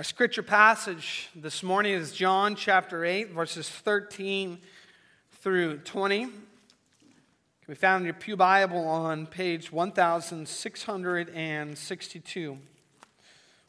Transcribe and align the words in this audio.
Our 0.00 0.04
scripture 0.04 0.42
passage 0.42 1.28
this 1.34 1.62
morning 1.62 1.92
is 1.92 2.12
John 2.12 2.56
chapter 2.56 3.04
8, 3.04 3.32
verses 3.32 3.68
13 3.68 4.56
through 5.42 5.80
20. 5.80 6.24
Can 6.24 6.32
be 7.68 7.74
found 7.74 8.00
in 8.00 8.06
your 8.06 8.14
Pew 8.14 8.34
Bible 8.34 8.88
on 8.88 9.26
page 9.26 9.70
1662. 9.70 12.58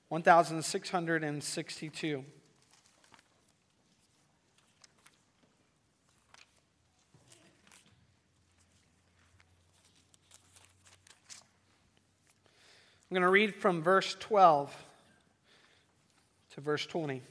1662. 0.08 2.14
I'm 2.14 2.26
going 13.10 13.22
to 13.22 13.28
read 13.28 13.54
from 13.54 13.84
verse 13.84 14.16
12 14.22 14.74
to 16.56 16.62
verse 16.62 16.86
20. 16.86 17.22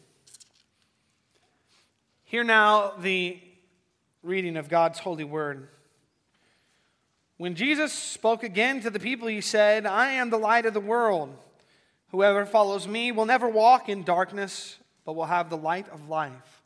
Hear 2.25 2.45
now 2.45 2.93
the 2.99 3.39
reading 4.23 4.57
of 4.57 4.69
God's 4.69 4.99
holy 4.99 5.25
word. 5.25 5.69
When 7.37 7.55
Jesus 7.55 7.93
spoke 7.93 8.43
again 8.43 8.81
to 8.83 8.91
the 8.91 9.01
people, 9.01 9.29
he 9.29 9.41
said, 9.41 9.87
I 9.87 10.13
am 10.13 10.31
the 10.31 10.39
light 10.39 10.67
of 10.67 10.75
the 10.75 10.81
world. 10.81 11.37
Whoever 12.11 12.45
follows 12.47 12.87
me 12.87 13.13
will 13.13 13.27
never 13.27 13.49
walk 13.49 13.89
in 13.89 14.03
darkness, 14.03 14.79
but 15.05 15.15
will 15.15 15.25
have 15.25 15.49
the 15.49 15.57
light 15.57 15.89
of 15.89 16.09
life. 16.09 16.63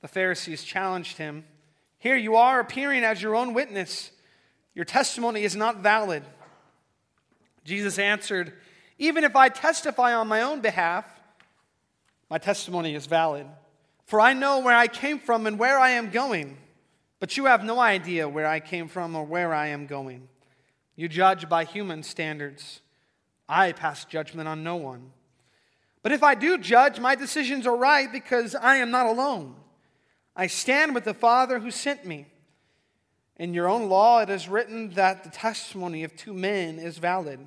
The 0.00 0.08
Pharisees 0.08 0.64
challenged 0.64 1.18
him, 1.18 1.44
Here 1.98 2.16
you 2.16 2.36
are 2.36 2.60
appearing 2.60 3.04
as 3.04 3.20
your 3.20 3.36
own 3.36 3.54
witness. 3.54 4.12
Your 4.74 4.84
testimony 4.84 5.44
is 5.44 5.56
not 5.56 5.78
valid. 5.78 6.22
Jesus 7.64 7.98
answered, 7.98 8.52
Even 8.98 9.24
if 9.24 9.36
I 9.36 9.48
testify 9.48 10.14
on 10.14 10.28
my 10.28 10.42
own 10.42 10.60
behalf, 10.60 11.19
my 12.30 12.38
testimony 12.38 12.94
is 12.94 13.06
valid. 13.06 13.46
For 14.06 14.20
I 14.20 14.32
know 14.32 14.60
where 14.60 14.76
I 14.76 14.86
came 14.86 15.18
from 15.18 15.46
and 15.46 15.58
where 15.58 15.78
I 15.78 15.90
am 15.90 16.10
going, 16.10 16.56
but 17.18 17.36
you 17.36 17.46
have 17.46 17.64
no 17.64 17.78
idea 17.78 18.28
where 18.28 18.46
I 18.46 18.60
came 18.60 18.88
from 18.88 19.14
or 19.14 19.24
where 19.24 19.52
I 19.52 19.68
am 19.68 19.86
going. 19.86 20.28
You 20.96 21.08
judge 21.08 21.48
by 21.48 21.64
human 21.64 22.02
standards. 22.02 22.80
I 23.48 23.72
pass 23.72 24.04
judgment 24.04 24.48
on 24.48 24.62
no 24.62 24.76
one. 24.76 25.12
But 26.02 26.12
if 26.12 26.22
I 26.22 26.34
do 26.34 26.56
judge, 26.56 26.98
my 26.98 27.14
decisions 27.14 27.66
are 27.66 27.76
right 27.76 28.10
because 28.10 28.54
I 28.54 28.76
am 28.76 28.90
not 28.90 29.06
alone. 29.06 29.56
I 30.34 30.46
stand 30.46 30.94
with 30.94 31.04
the 31.04 31.14
Father 31.14 31.58
who 31.58 31.70
sent 31.70 32.06
me. 32.06 32.26
In 33.36 33.54
your 33.54 33.68
own 33.68 33.88
law, 33.88 34.20
it 34.20 34.30
is 34.30 34.48
written 34.48 34.90
that 34.90 35.24
the 35.24 35.30
testimony 35.30 36.04
of 36.04 36.16
two 36.16 36.32
men 36.32 36.78
is 36.78 36.98
valid. 36.98 37.40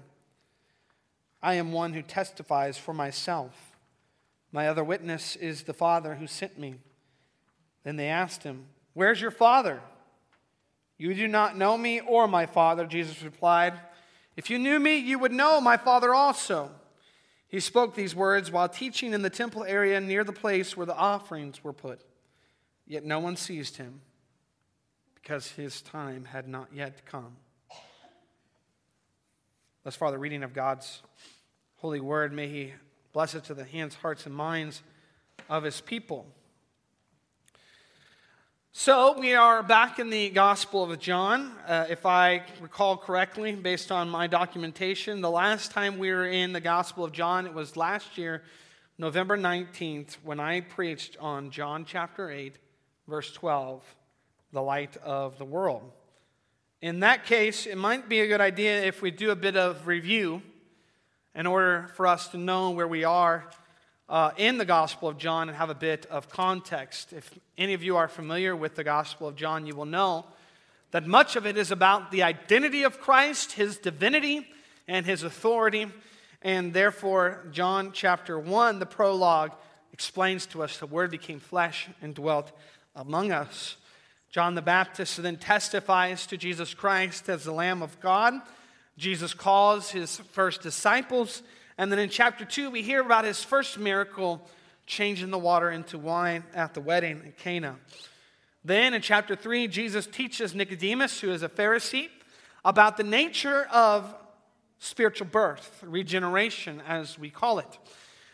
I 1.42 1.56
am 1.56 1.72
one 1.72 1.94
who 1.94 2.02
testifies 2.02 2.78
for 2.78 2.94
myself. 2.94 3.73
My 4.54 4.70
other 4.70 4.84
witness 4.84 5.36
is 5.36 5.64
the 5.64 5.74
Father 5.74 6.16
who 6.16 6.28
sent 6.28 6.58
me. 6.58 6.76
Then 7.84 7.98
they 7.98 8.08
asked 8.08 8.44
him, 8.44 8.68
Where's 8.94 9.20
your 9.20 9.32
Father? 9.32 9.82
You 10.98 11.14
do 11.16 11.28
not 11.28 11.58
know 11.58 11.78
me 11.78 12.00
or 12.00 12.28
my 12.28 12.46
Father, 12.46 12.86
Jesus 12.86 13.24
replied. 13.24 13.74
If 14.38 14.50
you 14.50 14.60
knew 14.60 14.80
me, 14.80 14.98
you 14.98 15.18
would 15.20 15.32
know 15.32 15.60
my 15.60 15.76
Father 15.76 16.14
also. 16.14 16.70
He 17.48 17.60
spoke 17.60 17.96
these 17.96 18.16
words 18.16 18.52
while 18.52 18.70
teaching 18.70 19.14
in 19.14 19.24
the 19.24 19.30
temple 19.30 19.64
area 19.64 20.00
near 20.00 20.24
the 20.24 20.32
place 20.32 20.78
where 20.78 20.86
the 20.86 20.96
offerings 20.96 21.64
were 21.64 21.74
put. 21.74 22.02
Yet 22.86 23.04
no 23.04 23.20
one 23.20 23.36
seized 23.36 23.78
him 23.78 24.02
because 25.16 25.52
his 25.52 25.82
time 25.82 26.26
had 26.26 26.48
not 26.48 26.70
yet 26.74 27.06
come. 27.06 27.38
Thus 29.84 29.96
far, 29.96 30.12
the 30.12 30.18
reading 30.20 30.44
of 30.44 30.54
God's 30.54 31.02
holy 31.76 32.00
word. 32.00 32.32
May 32.34 32.48
He 32.48 32.74
bless 33.14 33.36
it 33.36 33.44
to 33.44 33.54
the 33.54 33.64
hands, 33.64 33.94
hearts, 33.94 34.26
and 34.26 34.34
minds 34.34 34.82
of 35.48 35.64
His 35.64 35.80
people. 35.82 36.26
So, 38.72 39.20
we 39.20 39.36
are 39.36 39.62
back 39.62 40.00
in 40.00 40.10
the 40.10 40.32
Gospel 40.32 40.92
of 40.92 41.00
John. 41.00 41.52
Uh, 41.68 41.86
if 41.92 42.08
I 42.08 42.42
recall 42.60 42.98
correctly, 42.98 43.52
based 43.52 43.92
on 43.92 44.10
my 44.10 44.26
documentation, 44.26 45.22
the 45.22 45.30
last 45.30 45.70
time 45.70 46.00
we 46.00 46.10
were 46.10 46.26
in 46.26 46.54
the 46.54 46.60
Gospel 46.60 47.06
of 47.06 47.12
John, 47.12 47.46
it 47.46 47.54
was 47.54 47.78
last 47.78 48.18
year, 48.18 48.42
November 48.98 49.38
19th, 49.38 50.16
when 50.24 50.40
I 50.40 50.62
preached 50.62 51.16
on 51.20 51.52
John 51.52 51.86
chapter 51.86 52.32
8, 52.32 52.56
verse 53.08 53.32
12, 53.32 53.84
the 54.54 54.62
light 54.64 54.98
of 55.04 55.38
the 55.38 55.46
world. 55.46 55.92
In 56.82 57.02
that 57.02 57.28
case, 57.28 57.68
it 57.68 57.78
might 57.78 58.10
be 58.10 58.22
a 58.22 58.28
good 58.28 58.42
idea 58.42 58.84
if 58.84 59.04
we 59.04 59.12
do 59.12 59.30
a 59.30 59.36
bit 59.36 59.56
of 59.56 59.86
review 59.86 60.42
in 61.36 61.48
order 61.48 61.90
for 61.96 62.08
us 62.08 62.28
to 62.30 62.38
know 62.38 62.72
where 62.72 62.88
we 62.88 63.04
are 63.04 63.50
uh, 64.10 64.32
in 64.38 64.58
the 64.58 64.66
Gospel 64.66 65.10
of 65.10 65.18
John 65.18 65.50
and 65.50 65.58
have 65.58 65.70
a 65.70 65.76
bit 65.76 66.06
of 66.08 66.30
context. 66.30 67.14
If 67.14 67.32
any 67.58 67.74
of 67.74 67.84
you 67.84 67.98
are 67.98 68.08
familiar 68.08 68.56
with 68.56 68.76
the 68.76 68.84
Gospel 68.84 69.28
of 69.28 69.36
John, 69.36 69.66
you 69.66 69.76
will 69.76 69.86
know 69.86 70.26
that 70.92 71.08
much 71.08 71.36
of 71.36 71.48
it 71.48 71.58
is 71.58 71.72
about 71.72 72.12
the 72.12 72.22
identity 72.24 72.84
of 72.84 73.00
Christ, 73.00 73.54
his 73.54 73.78
divinity, 73.78 74.48
and 74.88 75.06
his 75.06 75.24
authority. 75.24 75.88
And 76.42 76.74
therefore, 76.74 77.48
John 77.52 77.92
chapter 77.94 78.38
1, 78.38 78.80
the 78.80 78.86
prologue, 78.86 79.54
explains 79.92 80.46
to 80.48 80.62
us 80.62 80.78
the 80.78 80.86
Word 80.86 81.10
became 81.10 81.40
flesh 81.40 81.88
and 82.02 82.14
dwelt 82.14 82.52
among 82.96 83.32
us. 83.32 83.78
John 84.30 84.56
the 84.56 84.62
Baptist 84.62 85.22
then 85.22 85.38
testifies 85.38 86.28
to 86.28 86.38
Jesus 86.38 86.74
Christ 86.74 87.30
as 87.30 87.44
the 87.44 87.52
Lamb 87.52 87.82
of 87.82 88.00
God 88.00 88.34
Jesus 88.98 89.34
calls 89.34 89.92
his 89.92 90.18
first 90.32 90.62
disciples. 90.62 91.44
And 91.78 91.92
then 91.92 92.00
in 92.00 92.10
chapter 92.10 92.46
2, 92.46 92.70
we 92.70 92.82
hear 92.82 93.02
about 93.02 93.26
his 93.26 93.44
first 93.44 93.80
miracle, 93.80 94.48
changing 94.86 95.32
the 95.32 95.38
water 95.38 95.72
into 95.72 95.98
wine 95.98 96.44
at 96.54 96.74
the 96.74 96.82
wedding 96.82 97.22
in 97.26 97.32
Cana. 97.32 97.78
Then 98.64 98.94
in 98.94 99.02
chapter 99.02 99.36
3, 99.36 99.68
Jesus 99.68 100.06
teaches 100.06 100.54
Nicodemus, 100.54 101.20
who 101.20 101.32
is 101.32 101.44
a 101.44 101.50
Pharisee, 101.50 102.10
about 102.64 102.98
the 102.98 103.04
nature 103.04 103.68
of 103.72 104.14
spiritual 104.80 105.28
birth, 105.28 105.84
regeneration, 105.86 106.82
as 106.88 107.18
we 107.18 107.30
call 107.30 107.60
it. 107.60 107.80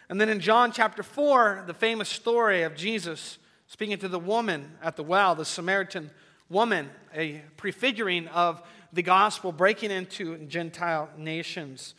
And 0.10 0.20
then 0.20 0.30
in 0.30 0.40
John 0.40 0.72
chapter 0.72 1.04
4, 1.04 1.66
the 1.68 1.74
famous 1.74 2.10
story 2.10 2.64
of 2.64 2.76
Jesus 2.76 3.38
speaking 3.68 4.00
to 4.00 4.08
the 4.08 4.20
woman 4.20 4.72
at 4.82 4.96
the 4.96 5.04
well, 5.04 5.36
the 5.36 5.46
Samaritan 5.46 6.10
woman, 6.50 6.90
a 7.16 7.42
prefiguring 7.56 8.28
of 8.28 8.62
the 8.94 9.04
gospel 9.04 9.52
breaking 9.52 9.92
into 9.92 10.38
Gentile 10.46 11.10
nations. 11.18 11.94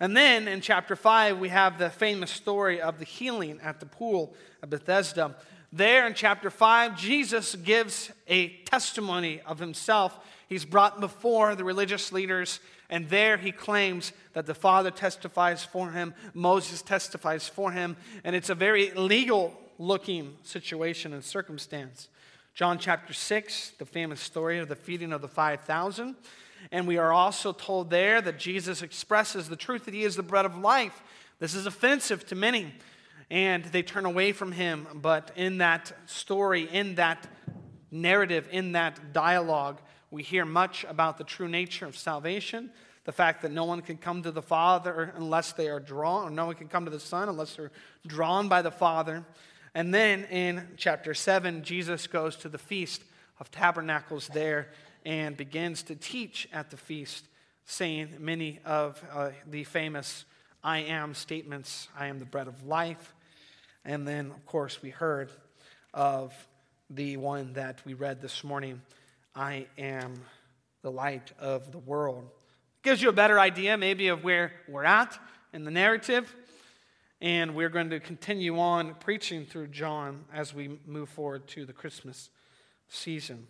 And 0.00 0.16
then 0.16 0.48
in 0.48 0.60
chapter 0.60 0.96
5, 0.96 1.38
we 1.38 1.50
have 1.50 1.78
the 1.78 1.90
famous 1.90 2.30
story 2.30 2.80
of 2.80 2.98
the 2.98 3.04
healing 3.04 3.60
at 3.62 3.78
the 3.78 3.86
pool 3.86 4.34
of 4.62 4.70
Bethesda. 4.70 5.36
There 5.72 6.06
in 6.06 6.14
chapter 6.14 6.50
5, 6.50 6.98
Jesus 6.98 7.54
gives 7.54 8.10
a 8.26 8.48
testimony 8.64 9.40
of 9.46 9.58
himself. 9.58 10.18
He's 10.48 10.64
brought 10.64 11.00
before 11.00 11.54
the 11.54 11.64
religious 11.64 12.12
leaders, 12.12 12.60
and 12.90 13.08
there 13.08 13.36
he 13.36 13.52
claims 13.52 14.12
that 14.34 14.44
the 14.46 14.54
Father 14.54 14.90
testifies 14.90 15.64
for 15.64 15.92
him, 15.92 16.14
Moses 16.34 16.82
testifies 16.82 17.48
for 17.48 17.72
him, 17.72 17.96
and 18.24 18.36
it's 18.36 18.50
a 18.50 18.54
very 18.54 18.90
legal 18.90 19.58
looking 19.78 20.36
situation 20.42 21.12
and 21.12 21.24
circumstance. 21.24 22.08
John 22.54 22.78
chapter 22.78 23.14
6, 23.14 23.72
the 23.78 23.86
famous 23.86 24.20
story 24.20 24.58
of 24.58 24.68
the 24.68 24.76
feeding 24.76 25.14
of 25.14 25.22
the 25.22 25.28
5,000. 25.28 26.14
And 26.70 26.86
we 26.86 26.98
are 26.98 27.10
also 27.10 27.54
told 27.54 27.88
there 27.88 28.20
that 28.20 28.38
Jesus 28.38 28.82
expresses 28.82 29.48
the 29.48 29.56
truth 29.56 29.86
that 29.86 29.94
he 29.94 30.02
is 30.02 30.16
the 30.16 30.22
bread 30.22 30.44
of 30.44 30.58
life. 30.58 31.02
This 31.38 31.54
is 31.54 31.64
offensive 31.64 32.26
to 32.26 32.34
many, 32.34 32.74
and 33.30 33.64
they 33.64 33.82
turn 33.82 34.04
away 34.04 34.32
from 34.32 34.52
him. 34.52 34.86
But 34.94 35.30
in 35.34 35.58
that 35.58 35.92
story, 36.04 36.68
in 36.70 36.96
that 36.96 37.26
narrative, 37.90 38.46
in 38.52 38.72
that 38.72 39.14
dialogue, 39.14 39.80
we 40.10 40.22
hear 40.22 40.44
much 40.44 40.84
about 40.86 41.16
the 41.16 41.24
true 41.24 41.48
nature 41.48 41.86
of 41.86 41.96
salvation, 41.96 42.70
the 43.04 43.12
fact 43.12 43.40
that 43.42 43.50
no 43.50 43.64
one 43.64 43.80
can 43.80 43.96
come 43.96 44.22
to 44.24 44.30
the 44.30 44.42
Father 44.42 45.14
unless 45.16 45.52
they 45.52 45.70
are 45.70 45.80
drawn, 45.80 46.28
or 46.28 46.30
no 46.30 46.44
one 46.44 46.54
can 46.54 46.68
come 46.68 46.84
to 46.84 46.90
the 46.90 47.00
Son 47.00 47.30
unless 47.30 47.56
they're 47.56 47.72
drawn 48.06 48.46
by 48.48 48.60
the 48.60 48.70
Father. 48.70 49.24
And 49.74 49.94
then 49.94 50.24
in 50.24 50.68
chapter 50.76 51.14
7, 51.14 51.62
Jesus 51.62 52.06
goes 52.06 52.36
to 52.36 52.48
the 52.48 52.58
Feast 52.58 53.02
of 53.40 53.50
Tabernacles 53.50 54.28
there 54.28 54.68
and 55.04 55.36
begins 55.36 55.82
to 55.84 55.96
teach 55.96 56.46
at 56.52 56.70
the 56.70 56.76
feast, 56.76 57.26
saying 57.64 58.10
many 58.18 58.60
of 58.64 59.02
uh, 59.12 59.30
the 59.50 59.64
famous 59.64 60.26
I 60.62 60.78
am 60.80 61.14
statements 61.14 61.88
I 61.98 62.06
am 62.06 62.18
the 62.18 62.24
bread 62.24 62.48
of 62.48 62.66
life. 62.66 63.14
And 63.84 64.06
then, 64.06 64.30
of 64.30 64.46
course, 64.46 64.80
we 64.82 64.90
heard 64.90 65.30
of 65.92 66.32
the 66.88 67.16
one 67.16 67.54
that 67.54 67.80
we 67.84 67.94
read 67.94 68.20
this 68.20 68.44
morning 68.44 68.80
I 69.34 69.66
am 69.78 70.20
the 70.82 70.90
light 70.90 71.32
of 71.38 71.72
the 71.72 71.78
world. 71.78 72.28
Gives 72.82 73.00
you 73.00 73.08
a 73.08 73.12
better 73.12 73.40
idea, 73.40 73.78
maybe, 73.78 74.08
of 74.08 74.22
where 74.22 74.52
we're 74.68 74.84
at 74.84 75.18
in 75.52 75.64
the 75.64 75.70
narrative. 75.70 76.34
And 77.22 77.54
we're 77.54 77.68
going 77.68 77.90
to 77.90 78.00
continue 78.00 78.58
on 78.58 78.94
preaching 78.94 79.46
through 79.46 79.68
John 79.68 80.24
as 80.34 80.52
we 80.52 80.80
move 80.88 81.08
forward 81.08 81.46
to 81.48 81.64
the 81.64 81.72
Christmas 81.72 82.30
season. 82.88 83.46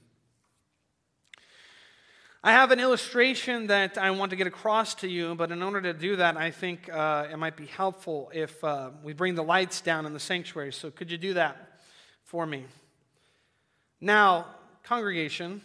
I 2.44 2.52
have 2.52 2.70
an 2.70 2.80
illustration 2.80 3.68
that 3.68 3.96
I 3.96 4.10
want 4.10 4.28
to 4.28 4.36
get 4.36 4.46
across 4.46 4.94
to 4.96 5.08
you, 5.08 5.34
but 5.36 5.50
in 5.50 5.62
order 5.62 5.80
to 5.80 5.94
do 5.94 6.16
that, 6.16 6.36
I 6.36 6.50
think 6.50 6.92
uh, 6.92 7.28
it 7.32 7.38
might 7.38 7.56
be 7.56 7.64
helpful 7.64 8.30
if 8.34 8.62
uh, 8.62 8.90
we 9.02 9.14
bring 9.14 9.36
the 9.36 9.42
lights 9.42 9.80
down 9.80 10.04
in 10.04 10.12
the 10.12 10.20
sanctuary. 10.20 10.74
So, 10.74 10.90
could 10.90 11.10
you 11.10 11.16
do 11.16 11.32
that 11.32 11.80
for 12.24 12.44
me? 12.44 12.66
Now, 14.02 14.48
congregation, 14.82 15.62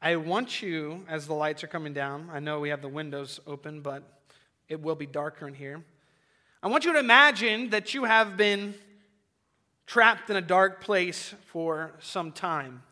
I 0.00 0.14
want 0.14 0.62
you, 0.62 1.04
as 1.08 1.26
the 1.26 1.34
lights 1.34 1.64
are 1.64 1.68
coming 1.68 1.92
down, 1.92 2.30
I 2.32 2.38
know 2.38 2.60
we 2.60 2.68
have 2.68 2.82
the 2.82 2.88
windows 2.88 3.40
open, 3.48 3.80
but 3.80 4.04
it 4.68 4.80
will 4.80 4.94
be 4.94 5.06
darker 5.06 5.48
in 5.48 5.54
here. 5.54 5.82
I 6.62 6.68
want 6.68 6.84
you 6.84 6.92
to 6.94 6.98
imagine 6.98 7.70
that 7.70 7.92
you 7.92 8.04
have 8.04 8.36
been 8.36 8.74
trapped 9.86 10.30
in 10.30 10.36
a 10.36 10.40
dark 10.40 10.80
place 10.80 11.34
for 11.46 11.92
some 12.00 12.32
time 12.32 12.82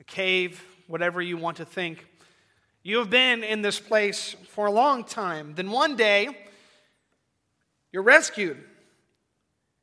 a 0.00 0.04
cave, 0.04 0.62
whatever 0.86 1.20
you 1.20 1.36
want 1.36 1.56
to 1.56 1.64
think. 1.64 2.06
You 2.82 2.98
have 2.98 3.10
been 3.10 3.42
in 3.42 3.62
this 3.62 3.80
place 3.80 4.36
for 4.50 4.66
a 4.66 4.70
long 4.70 5.04
time. 5.04 5.54
Then 5.54 5.70
one 5.70 5.96
day, 5.96 6.28
you're 7.92 8.02
rescued 8.02 8.58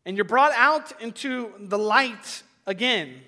and 0.06 0.16
you're 0.16 0.25
brought 0.25 0.54
out 0.54 1.01
into 1.01 1.51
the 1.60 1.77
light 1.77 2.44
again. 2.66 3.22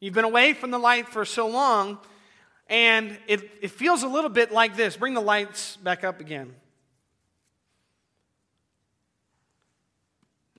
You've 0.00 0.14
been 0.14 0.24
away 0.24 0.54
from 0.54 0.70
the 0.70 0.78
light 0.78 1.08
for 1.08 1.24
so 1.24 1.46
long, 1.46 1.98
and 2.68 3.16
it, 3.28 3.48
it 3.60 3.70
feels 3.70 4.02
a 4.02 4.08
little 4.08 4.30
bit 4.30 4.50
like 4.50 4.76
this. 4.76 4.96
Bring 4.96 5.14
the 5.14 5.20
lights 5.20 5.76
back 5.76 6.02
up 6.02 6.20
again. 6.20 6.54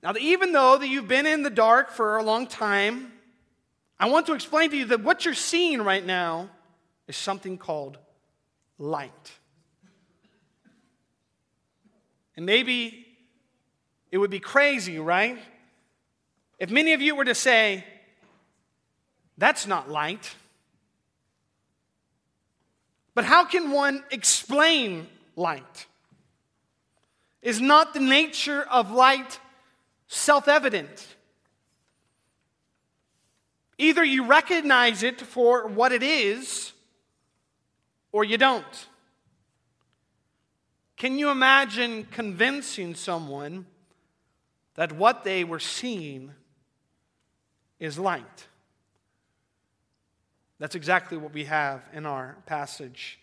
Now, 0.04 0.12
even 0.20 0.52
though 0.52 0.76
that 0.76 0.86
you've 0.86 1.08
been 1.08 1.24
in 1.24 1.42
the 1.42 1.48
dark 1.48 1.90
for 1.90 2.18
a 2.18 2.22
long 2.22 2.46
time, 2.46 3.10
I 3.98 4.10
want 4.10 4.26
to 4.26 4.34
explain 4.34 4.68
to 4.68 4.76
you 4.76 4.84
that 4.86 5.02
what 5.02 5.24
you're 5.24 5.32
seeing 5.32 5.80
right 5.80 6.04
now 6.04 6.50
is 7.08 7.16
something 7.16 7.56
called 7.56 7.96
light. 8.78 9.32
And 12.36 12.44
maybe 12.44 13.06
it 14.12 14.18
would 14.18 14.30
be 14.30 14.40
crazy, 14.40 14.98
right? 14.98 15.38
If 16.58 16.70
many 16.70 16.92
of 16.92 17.00
you 17.00 17.16
were 17.16 17.24
to 17.24 17.34
say, 17.34 17.82
that's 19.38 19.66
not 19.66 19.88
light. 19.88 20.34
But 23.14 23.24
how 23.24 23.46
can 23.46 23.70
one 23.70 24.04
explain 24.10 25.06
light? 25.34 25.86
Is 27.40 27.58
not 27.58 27.94
the 27.94 28.00
nature 28.00 28.66
of 28.70 28.90
light 28.90 29.40
self 30.14 30.48
evident? 30.48 31.06
Either 33.76 34.04
you 34.04 34.24
recognize 34.24 35.02
it 35.02 35.20
for 35.20 35.66
what 35.66 35.92
it 35.92 36.02
is, 36.02 36.72
or 38.12 38.24
you 38.24 38.38
don't. 38.38 38.86
Can 40.96 41.18
you 41.18 41.30
imagine 41.30 42.06
convincing 42.12 42.94
someone 42.94 43.66
that 44.76 44.92
what 44.92 45.24
they 45.24 45.42
were 45.42 45.58
seeing 45.58 46.32
is 47.80 47.98
light? 47.98 48.46
That's 50.60 50.76
exactly 50.76 51.18
what 51.18 51.34
we 51.34 51.44
have 51.44 51.82
in 51.92 52.06
our 52.06 52.36
passage 52.46 53.18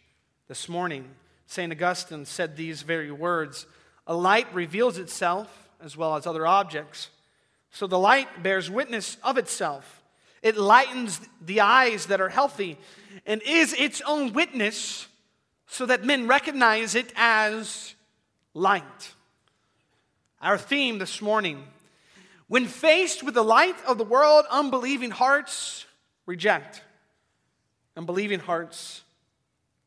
this 0.49 0.67
morning. 0.67 1.09
St. 1.45 1.71
Augustine 1.71 2.25
said 2.25 2.57
these 2.57 2.81
very 2.81 3.11
words 3.11 3.65
A 4.05 4.13
light 4.13 4.53
reveals 4.53 4.97
itself 4.97 5.69
as 5.83 5.97
well 5.97 6.15
as 6.15 6.25
other 6.25 6.45
objects. 6.45 7.09
So 7.71 7.87
the 7.87 7.99
light 7.99 8.43
bears 8.43 8.69
witness 8.69 9.17
of 9.23 9.37
itself 9.37 10.01
it 10.41 10.57
lightens 10.57 11.21
the 11.39 11.61
eyes 11.61 12.07
that 12.07 12.19
are 12.19 12.29
healthy 12.29 12.77
and 13.25 13.41
is 13.45 13.73
its 13.73 14.01
own 14.01 14.33
witness 14.33 15.07
so 15.67 15.85
that 15.85 16.03
men 16.03 16.27
recognize 16.27 16.95
it 16.95 17.13
as 17.15 17.93
light. 18.53 19.13
Our 20.41 20.57
theme 20.57 20.97
this 20.97 21.21
morning 21.21 21.63
when 22.47 22.65
faced 22.65 23.23
with 23.23 23.35
the 23.35 23.43
light 23.43 23.77
of 23.87 23.97
the 23.97 24.03
world, 24.03 24.43
unbelieving 24.51 25.11
hearts 25.11 25.85
reject, 26.25 26.81
unbelieving 27.95 28.39
hearts 28.39 29.03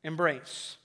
embrace. 0.02 0.78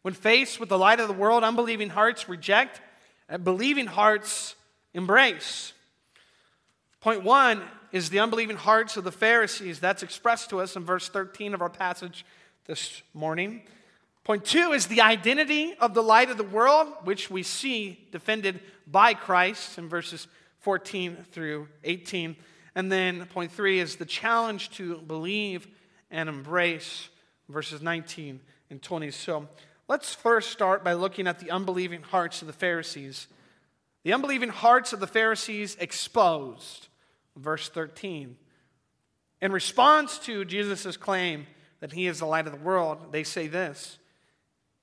When 0.00 0.14
faced 0.14 0.58
with 0.58 0.68
the 0.68 0.78
light 0.78 0.98
of 0.98 1.06
the 1.06 1.14
world, 1.14 1.44
unbelieving 1.44 1.90
hearts 1.90 2.28
reject, 2.28 2.80
and 3.28 3.44
believing 3.44 3.86
hearts 3.86 4.54
embrace. 4.94 5.72
Point 7.00 7.24
one 7.24 7.62
is 7.90 8.10
the 8.10 8.20
unbelieving 8.20 8.56
hearts 8.56 8.96
of 8.96 9.04
the 9.04 9.12
Pharisees. 9.12 9.80
That's 9.80 10.02
expressed 10.02 10.50
to 10.50 10.60
us 10.60 10.76
in 10.76 10.84
verse 10.84 11.08
13 11.08 11.54
of 11.54 11.60
our 11.60 11.70
passage 11.70 12.24
this 12.66 13.02
morning. 13.12 13.62
Point 14.24 14.44
two 14.44 14.72
is 14.72 14.86
the 14.86 15.00
identity 15.00 15.74
of 15.80 15.94
the 15.94 16.02
light 16.02 16.30
of 16.30 16.36
the 16.36 16.44
world, 16.44 16.88
which 17.04 17.28
we 17.30 17.42
see 17.42 18.06
defended 18.12 18.60
by 18.86 19.14
Christ 19.14 19.78
in 19.78 19.88
verses 19.88 20.28
14 20.60 21.26
through 21.32 21.68
18. 21.82 22.36
And 22.74 22.90
then 22.90 23.26
point 23.26 23.50
three 23.50 23.80
is 23.80 23.96
the 23.96 24.04
challenge 24.04 24.70
to 24.70 24.98
believe 24.98 25.66
and 26.10 26.28
embrace, 26.28 27.08
verses 27.48 27.82
19 27.82 28.40
and 28.70 28.80
20. 28.80 29.10
So 29.10 29.48
let's 29.88 30.14
first 30.14 30.50
start 30.50 30.84
by 30.84 30.94
looking 30.94 31.26
at 31.26 31.38
the 31.38 31.50
unbelieving 31.50 32.02
hearts 32.02 32.40
of 32.40 32.46
the 32.46 32.52
Pharisees. 32.52 33.28
The 34.04 34.12
unbelieving 34.12 34.48
hearts 34.48 34.92
of 34.92 35.00
the 35.00 35.06
Pharisees 35.06 35.76
exposed 35.78 36.88
verse 37.36 37.68
13. 37.68 38.36
In 39.40 39.52
response 39.52 40.18
to 40.20 40.44
Jesus' 40.44 40.96
claim 40.96 41.46
that 41.80 41.92
he 41.92 42.06
is 42.06 42.20
the 42.20 42.26
light 42.26 42.46
of 42.46 42.52
the 42.52 42.58
world, 42.64 43.12
they 43.12 43.24
say 43.24 43.48
this 43.48 43.98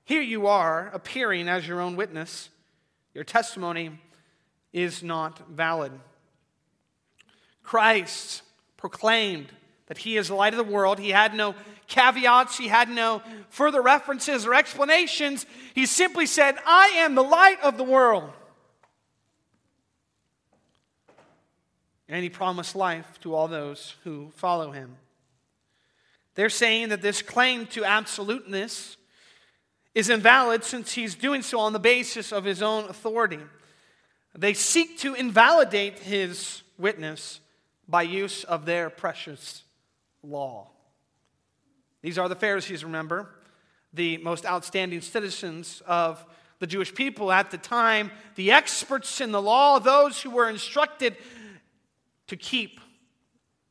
Here 0.04 0.22
you 0.22 0.48
are, 0.48 0.90
appearing 0.94 1.48
as 1.48 1.68
your 1.68 1.82
own 1.82 1.96
witness. 1.96 2.50
Your 3.14 3.24
testimony 3.24 4.00
is 4.72 5.02
not 5.02 5.50
valid. 5.50 5.92
Christ 7.64 8.44
proclaimed 8.78 9.48
that 9.88 10.00
he 10.00 10.18
is 10.18 10.28
the 10.28 10.36
light 10.36 10.54
of 10.54 10.58
the 10.58 10.72
world. 10.72 11.00
He 11.00 11.10
had 11.10 11.34
no 11.34 11.56
caveats, 11.90 12.58
he 12.58 12.70
had 12.70 12.88
no 12.88 13.22
further 13.50 13.82
references 13.82 14.46
or 14.46 14.54
explanations. 14.54 15.46
He 15.76 15.86
simply 15.86 16.26
said, 16.26 16.56
I 16.66 16.94
am 16.98 17.16
the 17.16 17.24
light 17.24 17.58
of 17.62 17.78
the 17.78 17.84
world. 17.84 18.32
and 22.10 22.24
he 22.24 22.30
promised 22.30 22.76
life 22.76 23.20
to 23.22 23.36
all 23.36 23.48
those 23.48 23.96
who 24.04 24.32
follow 24.36 24.72
him. 24.72 24.98
They're 26.34 26.50
saying 26.50 26.90
that 26.90 27.02
this 27.02 27.22
claim 27.22 27.68
to 27.68 27.86
absoluteness 27.86 28.98
is 29.94 30.10
invalid 30.10 30.64
since 30.64 30.94
he's 30.94 31.16
doing 31.16 31.44
so 31.44 31.60
on 31.60 31.74
the 31.74 31.80
basis 31.80 32.32
of 32.32 32.44
his 32.44 32.62
own 32.62 32.90
authority. 32.90 33.40
They 34.36 34.54
seek 34.54 34.98
to 35.00 35.14
invalidate 35.14 36.00
his 36.00 36.64
witness 36.78 37.40
by 37.88 38.04
use 38.04 38.44
of 38.44 38.66
their 38.66 38.90
precious 38.90 39.64
law. 40.24 40.70
These 42.02 42.18
are 42.18 42.30
the 42.30 42.36
Pharisees, 42.36 42.84
remember, 42.84 43.30
the 43.94 44.18
most 44.18 44.46
outstanding 44.46 45.02
citizens 45.02 45.82
of 45.86 46.24
the 46.60 46.68
Jewish 46.68 46.94
people 46.94 47.32
at 47.32 47.52
the 47.52 47.58
time, 47.58 48.12
the 48.36 48.52
experts 48.52 49.22
in 49.22 49.32
the 49.32 49.42
law, 49.42 49.80
those 49.80 50.22
who 50.22 50.30
were 50.30 50.50
instructed 50.50 51.16
to 52.28 52.38
keep 52.38 52.80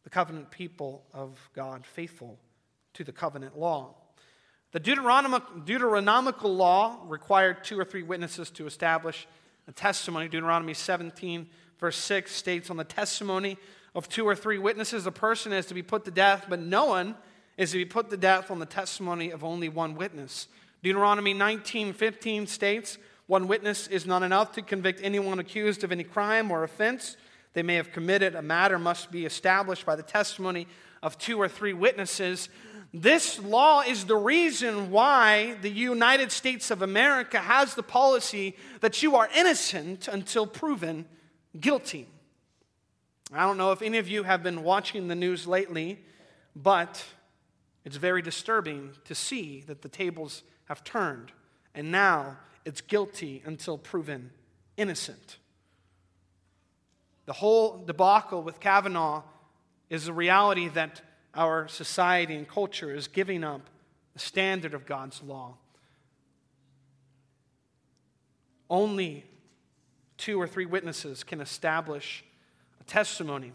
the 0.04 0.10
covenant 0.10 0.50
people 0.50 1.04
of 1.12 1.38
God 1.54 1.86
faithful 1.86 2.38
to 2.94 3.04
the 3.04 3.12
covenant 3.12 3.58
law. 3.58 3.94
The 4.72 4.80
Deuteronomical 4.80 6.54
law 6.54 6.98
required 7.06 7.64
two 7.64 7.78
or 7.78 7.84
three 7.84 8.02
witnesses 8.02 8.50
to 8.52 8.66
establish 8.66 9.26
a 9.66 9.72
testimony. 9.72 10.28
Deuteronomy 10.28 10.74
17, 10.74 11.48
verse 11.78 11.96
6 11.96 12.34
states, 12.34 12.70
On 12.70 12.76
the 12.76 12.84
testimony 12.84 13.56
of 13.94 14.08
two 14.08 14.26
or 14.26 14.34
three 14.34 14.58
witnesses, 14.58 15.06
a 15.06 15.12
person 15.12 15.52
is 15.52 15.66
to 15.66 15.74
be 15.74 15.82
put 15.82 16.04
to 16.04 16.10
death, 16.10 16.46
but 16.48 16.60
no 16.60 16.86
one 16.86 17.16
is 17.58 17.72
to 17.72 17.76
be 17.76 17.84
put 17.84 18.08
to 18.08 18.16
death 18.16 18.50
on 18.50 18.60
the 18.60 18.66
testimony 18.66 19.30
of 19.30 19.44
only 19.44 19.68
one 19.68 19.94
witness. 19.96 20.46
Deuteronomy 20.82 21.34
19:15 21.34 22.46
states, 22.46 22.96
One 23.26 23.48
witness 23.48 23.88
is 23.88 24.06
not 24.06 24.22
enough 24.22 24.52
to 24.52 24.62
convict 24.62 25.00
anyone 25.02 25.38
accused 25.38 25.84
of 25.84 25.92
any 25.92 26.04
crime 26.04 26.50
or 26.50 26.64
offense 26.64 27.18
they 27.52 27.62
may 27.62 27.74
have 27.74 27.92
committed. 27.92 28.34
A 28.34 28.40
matter 28.40 28.78
must 28.78 29.10
be 29.10 29.26
established 29.26 29.84
by 29.84 29.96
the 29.96 30.02
testimony 30.02 30.66
of 31.02 31.18
two 31.18 31.38
or 31.38 31.48
three 31.48 31.72
witnesses. 31.72 32.48
This 32.94 33.38
law 33.40 33.82
is 33.82 34.06
the 34.06 34.16
reason 34.16 34.90
why 34.90 35.56
the 35.60 35.68
United 35.68 36.32
States 36.32 36.70
of 36.70 36.80
America 36.80 37.38
has 37.38 37.74
the 37.74 37.82
policy 37.82 38.56
that 38.80 39.02
you 39.02 39.16
are 39.16 39.28
innocent 39.34 40.08
until 40.08 40.46
proven 40.46 41.04
guilty. 41.58 42.06
I 43.32 43.42
don't 43.42 43.58
know 43.58 43.72
if 43.72 43.82
any 43.82 43.98
of 43.98 44.08
you 44.08 44.22
have 44.22 44.42
been 44.42 44.62
watching 44.62 45.08
the 45.08 45.14
news 45.14 45.46
lately, 45.46 45.98
but 46.56 47.04
it's 47.88 47.96
very 47.96 48.20
disturbing 48.20 48.90
to 49.06 49.14
see 49.14 49.62
that 49.66 49.80
the 49.80 49.88
tables 49.88 50.42
have 50.66 50.84
turned, 50.84 51.32
and 51.74 51.90
now 51.90 52.36
it's 52.66 52.82
guilty 52.82 53.42
until 53.46 53.78
proven 53.78 54.30
innocent. 54.76 55.38
The 57.24 57.32
whole 57.32 57.82
debacle 57.86 58.42
with 58.42 58.60
Kavanaugh 58.60 59.22
is 59.88 60.04
the 60.04 60.12
reality 60.12 60.68
that 60.68 61.00
our 61.34 61.66
society 61.66 62.36
and 62.36 62.46
culture 62.46 62.94
is 62.94 63.08
giving 63.08 63.42
up 63.42 63.62
the 64.12 64.18
standard 64.18 64.74
of 64.74 64.84
God's 64.84 65.22
law. 65.22 65.54
Only 68.68 69.24
two 70.18 70.38
or 70.38 70.46
three 70.46 70.66
witnesses 70.66 71.24
can 71.24 71.40
establish 71.40 72.22
a 72.82 72.84
testimony. 72.84 73.52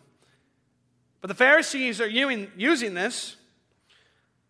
But 1.21 1.27
the 1.27 1.35
Pharisees 1.35 2.01
are 2.01 2.09
using 2.09 2.95
this 2.95 3.35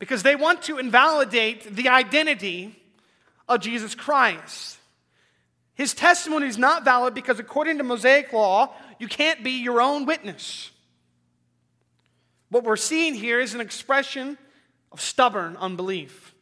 because 0.03 0.22
they 0.22 0.36
want 0.36 0.62
to 0.63 0.79
invalidate 0.79 1.77
the 1.77 1.88
identity 1.88 2.77
of 3.48 3.62
Jesus 3.62 3.95
Christ. 3.95 4.77
His 5.75 5.93
testimony 5.93 6.48
is 6.48 6.57
not 6.57 6.83
valid 6.83 7.13
because, 7.13 7.39
according 7.39 7.77
to 7.77 7.86
Mosaic 7.86 8.33
law, 8.33 8.74
you 9.00 9.07
can't 9.07 9.45
be 9.45 9.62
your 9.62 9.81
own 9.81 10.05
witness. 10.05 10.72
What 12.50 12.65
we're 12.65 12.75
seeing 12.75 13.13
here 13.13 13.39
is 13.39 13.53
an 13.53 13.62
expression 13.62 14.38
of 14.91 15.00
stubborn 15.00 15.55
unbelief. 15.55 16.36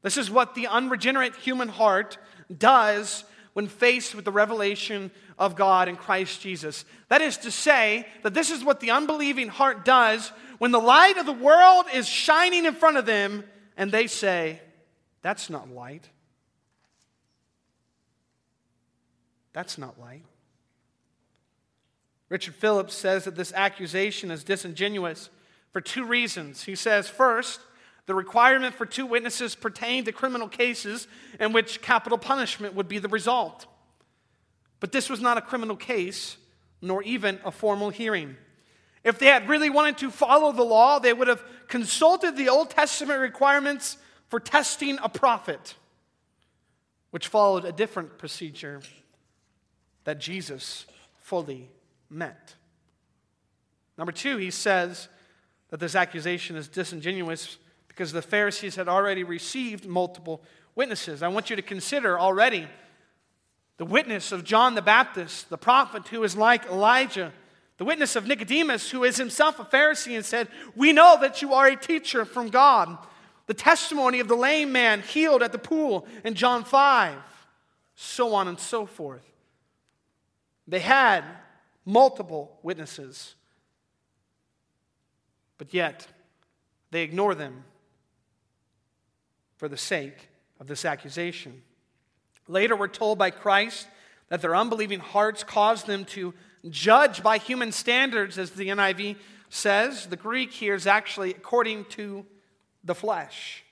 This 0.00 0.16
is 0.16 0.30
what 0.30 0.54
the 0.54 0.66
unregenerate 0.66 1.36
human 1.36 1.68
heart 1.68 2.16
does 2.56 3.24
when 3.56 3.68
faced 3.68 4.14
with 4.14 4.26
the 4.26 4.30
revelation 4.30 5.10
of 5.38 5.56
God 5.56 5.88
in 5.88 5.96
Christ 5.96 6.42
Jesus. 6.42 6.84
That 7.08 7.22
is 7.22 7.38
to 7.38 7.50
say, 7.50 8.06
that 8.22 8.34
this 8.34 8.50
is 8.50 8.62
what 8.62 8.80
the 8.80 8.90
unbelieving 8.90 9.48
heart 9.48 9.82
does 9.82 10.30
when 10.58 10.72
the 10.72 10.78
light 10.78 11.16
of 11.16 11.24
the 11.24 11.32
world 11.32 11.86
is 11.94 12.06
shining 12.06 12.66
in 12.66 12.74
front 12.74 12.98
of 12.98 13.06
them 13.06 13.44
and 13.78 13.90
they 13.90 14.08
say, 14.08 14.60
That's 15.22 15.48
not 15.48 15.70
light. 15.70 16.06
That's 19.54 19.78
not 19.78 19.98
light. 19.98 20.26
Richard 22.28 22.56
Phillips 22.56 22.92
says 22.92 23.24
that 23.24 23.36
this 23.36 23.54
accusation 23.54 24.30
is 24.30 24.44
disingenuous 24.44 25.30
for 25.72 25.80
two 25.80 26.04
reasons. 26.04 26.64
He 26.64 26.74
says, 26.74 27.08
first, 27.08 27.60
the 28.06 28.14
requirement 28.14 28.74
for 28.74 28.86
two 28.86 29.04
witnesses 29.04 29.54
pertained 29.54 30.06
to 30.06 30.12
criminal 30.12 30.48
cases 30.48 31.08
in 31.40 31.52
which 31.52 31.82
capital 31.82 32.18
punishment 32.18 32.74
would 32.74 32.88
be 32.88 32.98
the 32.98 33.08
result. 33.08 33.66
But 34.78 34.92
this 34.92 35.10
was 35.10 35.20
not 35.20 35.38
a 35.38 35.42
criminal 35.42 35.76
case, 35.76 36.36
nor 36.80 37.02
even 37.02 37.40
a 37.44 37.50
formal 37.50 37.90
hearing. 37.90 38.36
If 39.02 39.18
they 39.18 39.26
had 39.26 39.48
really 39.48 39.70
wanted 39.70 39.98
to 39.98 40.10
follow 40.10 40.52
the 40.52 40.62
law, 40.62 40.98
they 40.98 41.12
would 41.12 41.28
have 41.28 41.42
consulted 41.68 42.36
the 42.36 42.48
Old 42.48 42.70
Testament 42.70 43.20
requirements 43.20 43.96
for 44.28 44.40
testing 44.40 44.98
a 45.02 45.08
prophet, 45.08 45.74
which 47.10 47.28
followed 47.28 47.64
a 47.64 47.72
different 47.72 48.18
procedure 48.18 48.82
that 50.04 50.20
Jesus 50.20 50.86
fully 51.22 51.68
met. 52.08 52.54
Number 53.98 54.12
two, 54.12 54.36
he 54.36 54.50
says 54.50 55.08
that 55.70 55.80
this 55.80 55.94
accusation 55.94 56.56
is 56.56 56.68
disingenuous 56.68 57.58
because 57.96 58.12
the 58.12 58.20
Pharisees 58.20 58.76
had 58.76 58.88
already 58.88 59.24
received 59.24 59.86
multiple 59.86 60.42
witnesses. 60.74 61.22
I 61.22 61.28
want 61.28 61.48
you 61.48 61.56
to 61.56 61.62
consider 61.62 62.20
already 62.20 62.68
the 63.78 63.86
witness 63.86 64.32
of 64.32 64.44
John 64.44 64.74
the 64.74 64.82
Baptist, 64.82 65.48
the 65.48 65.56
prophet 65.56 66.06
who 66.08 66.22
is 66.22 66.36
like 66.36 66.66
Elijah, 66.66 67.32
the 67.78 67.86
witness 67.86 68.14
of 68.14 68.26
Nicodemus, 68.26 68.90
who 68.90 69.02
is 69.02 69.16
himself 69.16 69.58
a 69.58 69.64
Pharisee 69.64 70.14
and 70.14 70.26
said, 70.26 70.48
We 70.74 70.92
know 70.92 71.16
that 71.22 71.40
you 71.40 71.54
are 71.54 71.68
a 71.68 71.76
teacher 71.76 72.26
from 72.26 72.50
God. 72.50 72.98
The 73.46 73.54
testimony 73.54 74.20
of 74.20 74.28
the 74.28 74.36
lame 74.36 74.72
man 74.72 75.00
healed 75.00 75.42
at 75.42 75.52
the 75.52 75.58
pool 75.58 76.06
in 76.22 76.34
John 76.34 76.64
5, 76.64 77.16
so 77.94 78.34
on 78.34 78.46
and 78.46 78.60
so 78.60 78.84
forth. 78.84 79.24
They 80.68 80.80
had 80.80 81.24
multiple 81.86 82.58
witnesses, 82.62 83.36
but 85.56 85.72
yet 85.72 86.06
they 86.90 87.02
ignore 87.02 87.34
them 87.34 87.64
for 89.56 89.68
the 89.68 89.76
sake 89.76 90.28
of 90.60 90.66
this 90.66 90.84
accusation. 90.84 91.62
Later, 92.48 92.76
we're 92.76 92.88
told 92.88 93.18
by 93.18 93.30
Christ 93.30 93.88
that 94.28 94.40
their 94.40 94.56
unbelieving 94.56 95.00
hearts 95.00 95.44
caused 95.44 95.86
them 95.86 96.04
to 96.06 96.34
judge 96.68 97.22
by 97.22 97.38
human 97.38 97.72
standards, 97.72 98.38
as 98.38 98.50
the 98.50 98.68
NIV 98.68 99.16
says. 99.48 100.06
The 100.06 100.16
Greek 100.16 100.52
here 100.52 100.74
is 100.74 100.86
actually 100.86 101.30
according 101.30 101.86
to 101.86 102.24
the 102.84 102.94
flesh, 102.94 103.64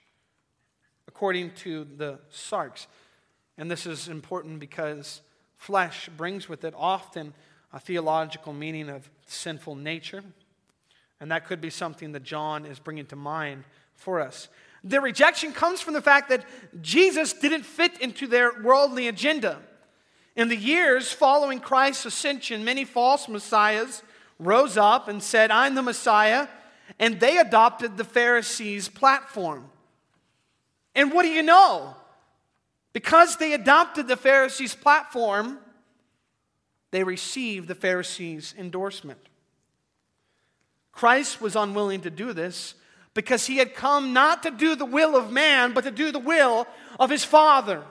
according 1.07 1.53
to 1.53 1.87
the 1.97 2.19
sarx. 2.33 2.87
And 3.57 3.71
this 3.71 3.87
is 3.87 4.09
important 4.09 4.59
because 4.59 5.21
flesh 5.57 6.09
brings 6.17 6.49
with 6.49 6.64
it 6.64 6.75
often 6.76 7.35
a 7.73 7.79
theological 7.79 8.53
meaning 8.53 8.88
of 8.88 9.11
sinful 9.26 9.76
nature. 9.76 10.23
And 11.21 11.31
that 11.31 11.47
could 11.47 11.61
be 11.61 11.71
something 11.71 12.12
that 12.12 12.23
John 12.23 12.67
is 12.67 12.79
bringing 12.79 13.07
to 13.07 13.17
mind 13.17 13.64
for 13.95 14.21
us. 14.21 14.49
Their 14.85 15.00
rejection 15.00 15.53
comes 15.53 15.81
from 15.81 15.95
the 15.95 16.03
fact 16.03 16.29
that 16.29 16.45
Jesus 16.83 17.33
didn't 17.33 17.64
fit 17.64 17.99
into 18.03 18.26
their 18.26 18.62
worldly 18.62 19.09
agenda. 19.09 19.61
In 20.37 20.49
the 20.49 20.57
years 20.57 21.11
following 21.11 21.59
Christ's 21.59 22.05
ascension, 22.05 22.64
many 22.64 22.85
false 22.85 23.26
messiahs 23.26 24.03
rose 24.38 24.76
up 24.76 25.09
and 25.09 25.23
said, 25.23 25.50
I'm 25.50 25.75
the 25.75 25.83
Messiah, 25.83 26.49
and 26.99 27.19
they 27.19 27.38
adopted 27.38 27.97
the 27.97 28.05
Pharisees' 28.05 28.88
platform. 28.88 29.71
And 30.95 31.12
what 31.12 31.23
do 31.23 31.31
you 31.31 31.43
know? 31.43 31.97
Because 32.93 33.37
they 33.37 33.55
adopted 33.55 34.07
the 34.07 34.17
Pharisees' 34.17 34.75
platform, 34.75 35.59
they 36.91 37.05
received 37.05 37.69
the 37.69 37.75
Pharisees' 37.75 38.55
endorsement. 38.59 39.19
Christ 40.93 41.41
was 41.41 41.57
unwilling 41.57 42.03
to 42.03 42.11
do 42.11 42.35
this 42.35 42.75
because 43.14 43.47
he 43.47 43.56
had 43.56 43.75
come 43.75 44.12
not 44.12 44.42
to 44.42 44.50
do 44.50 44.75
the 44.75 44.85
will 44.85 45.16
of 45.16 45.30
man, 45.30 45.73
but 45.73 45.85
to 45.85 45.90
do 45.90 46.11
the 46.12 46.18
will 46.18 46.66
of 46.99 47.11
his 47.11 47.25
Father. 47.25 47.83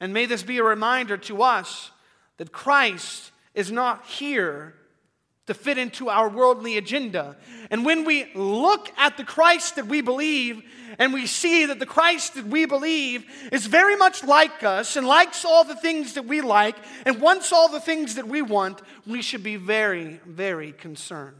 And 0.00 0.12
may 0.12 0.26
this 0.26 0.42
be 0.42 0.58
a 0.58 0.64
reminder 0.64 1.16
to 1.18 1.42
us 1.42 1.90
that 2.38 2.52
Christ 2.52 3.30
is 3.54 3.70
not 3.70 4.06
here 4.06 4.74
to 5.46 5.54
fit 5.54 5.78
into 5.78 6.08
our 6.08 6.28
worldly 6.28 6.76
agenda. 6.76 7.36
And 7.70 7.84
when 7.84 8.04
we 8.04 8.30
look 8.34 8.90
at 8.96 9.16
the 9.16 9.24
Christ 9.24 9.76
that 9.76 9.86
we 9.86 10.00
believe, 10.00 10.62
and 10.98 11.12
we 11.12 11.26
see 11.26 11.66
that 11.66 11.78
the 11.78 11.86
Christ 11.86 12.34
that 12.34 12.46
we 12.46 12.66
believe 12.66 13.24
is 13.52 13.66
very 13.66 13.96
much 13.96 14.24
like 14.24 14.64
us 14.64 14.96
and 14.96 15.06
likes 15.06 15.44
all 15.44 15.64
the 15.64 15.76
things 15.76 16.14
that 16.14 16.24
we 16.24 16.40
like 16.40 16.76
and 17.04 17.20
wants 17.20 17.52
all 17.52 17.68
the 17.68 17.80
things 17.80 18.16
that 18.16 18.26
we 18.26 18.42
want, 18.42 18.82
we 19.06 19.22
should 19.22 19.42
be 19.42 19.56
very, 19.56 20.20
very 20.26 20.72
concerned. 20.72 21.36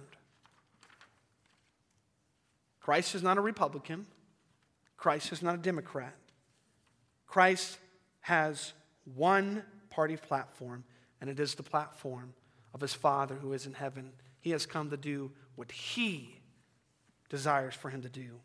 Christ 2.87 3.17
is 3.17 3.23
not 3.25 3.37
a 3.37 3.41
Republican, 3.41 4.07
Christ 4.97 5.33
is 5.33 5.43
not 5.43 5.57
a 5.57 5.59
Democrat. 5.59 6.15
Christ 7.27 7.79
has 8.21 8.75
one 9.13 9.65
party 9.91 10.17
platform, 10.17 10.85
and 11.21 11.29
it 11.29 11.41
is 11.41 11.57
the 11.57 11.65
platform 11.65 12.33
of 12.73 12.81
his 12.81 12.95
Father 12.95 13.35
who 13.35 13.53
is 13.55 13.67
in 13.67 13.73
heaven. 13.73 14.13
He 14.39 14.53
has 14.53 14.67
come 14.67 14.91
to 14.91 14.97
do 14.97 15.33
what 15.57 15.73
he 15.73 16.39
desires 17.29 17.75
for 17.75 17.91
him 17.91 18.03
to 18.03 18.09
do. 18.09 18.39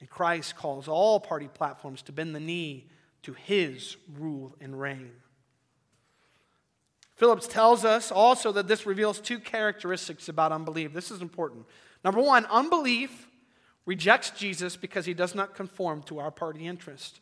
And 0.00 0.10
Christ 0.10 0.56
calls 0.56 0.88
all 0.88 1.20
party 1.20 1.46
platforms 1.46 2.02
to 2.02 2.12
bend 2.12 2.34
the 2.34 2.40
knee 2.40 2.88
to 3.22 3.34
his 3.34 3.98
rule 4.18 4.56
and 4.60 4.80
reign. 4.80 5.12
Phillips 7.14 7.46
tells 7.46 7.84
us 7.84 8.10
also 8.10 8.50
that 8.50 8.66
this 8.66 8.84
reveals 8.84 9.20
two 9.20 9.38
characteristics 9.38 10.28
about 10.28 10.50
unbelief. 10.50 10.92
This 10.92 11.12
is 11.12 11.22
important. 11.22 11.66
Number 12.02 12.20
one, 12.20 12.44
unbelief 12.46 13.27
rejects 13.88 14.28
Jesus 14.28 14.76
because 14.76 15.06
he 15.06 15.14
does 15.14 15.34
not 15.34 15.54
conform 15.54 16.02
to 16.02 16.18
our 16.18 16.30
party 16.30 16.66
interest. 16.66 17.20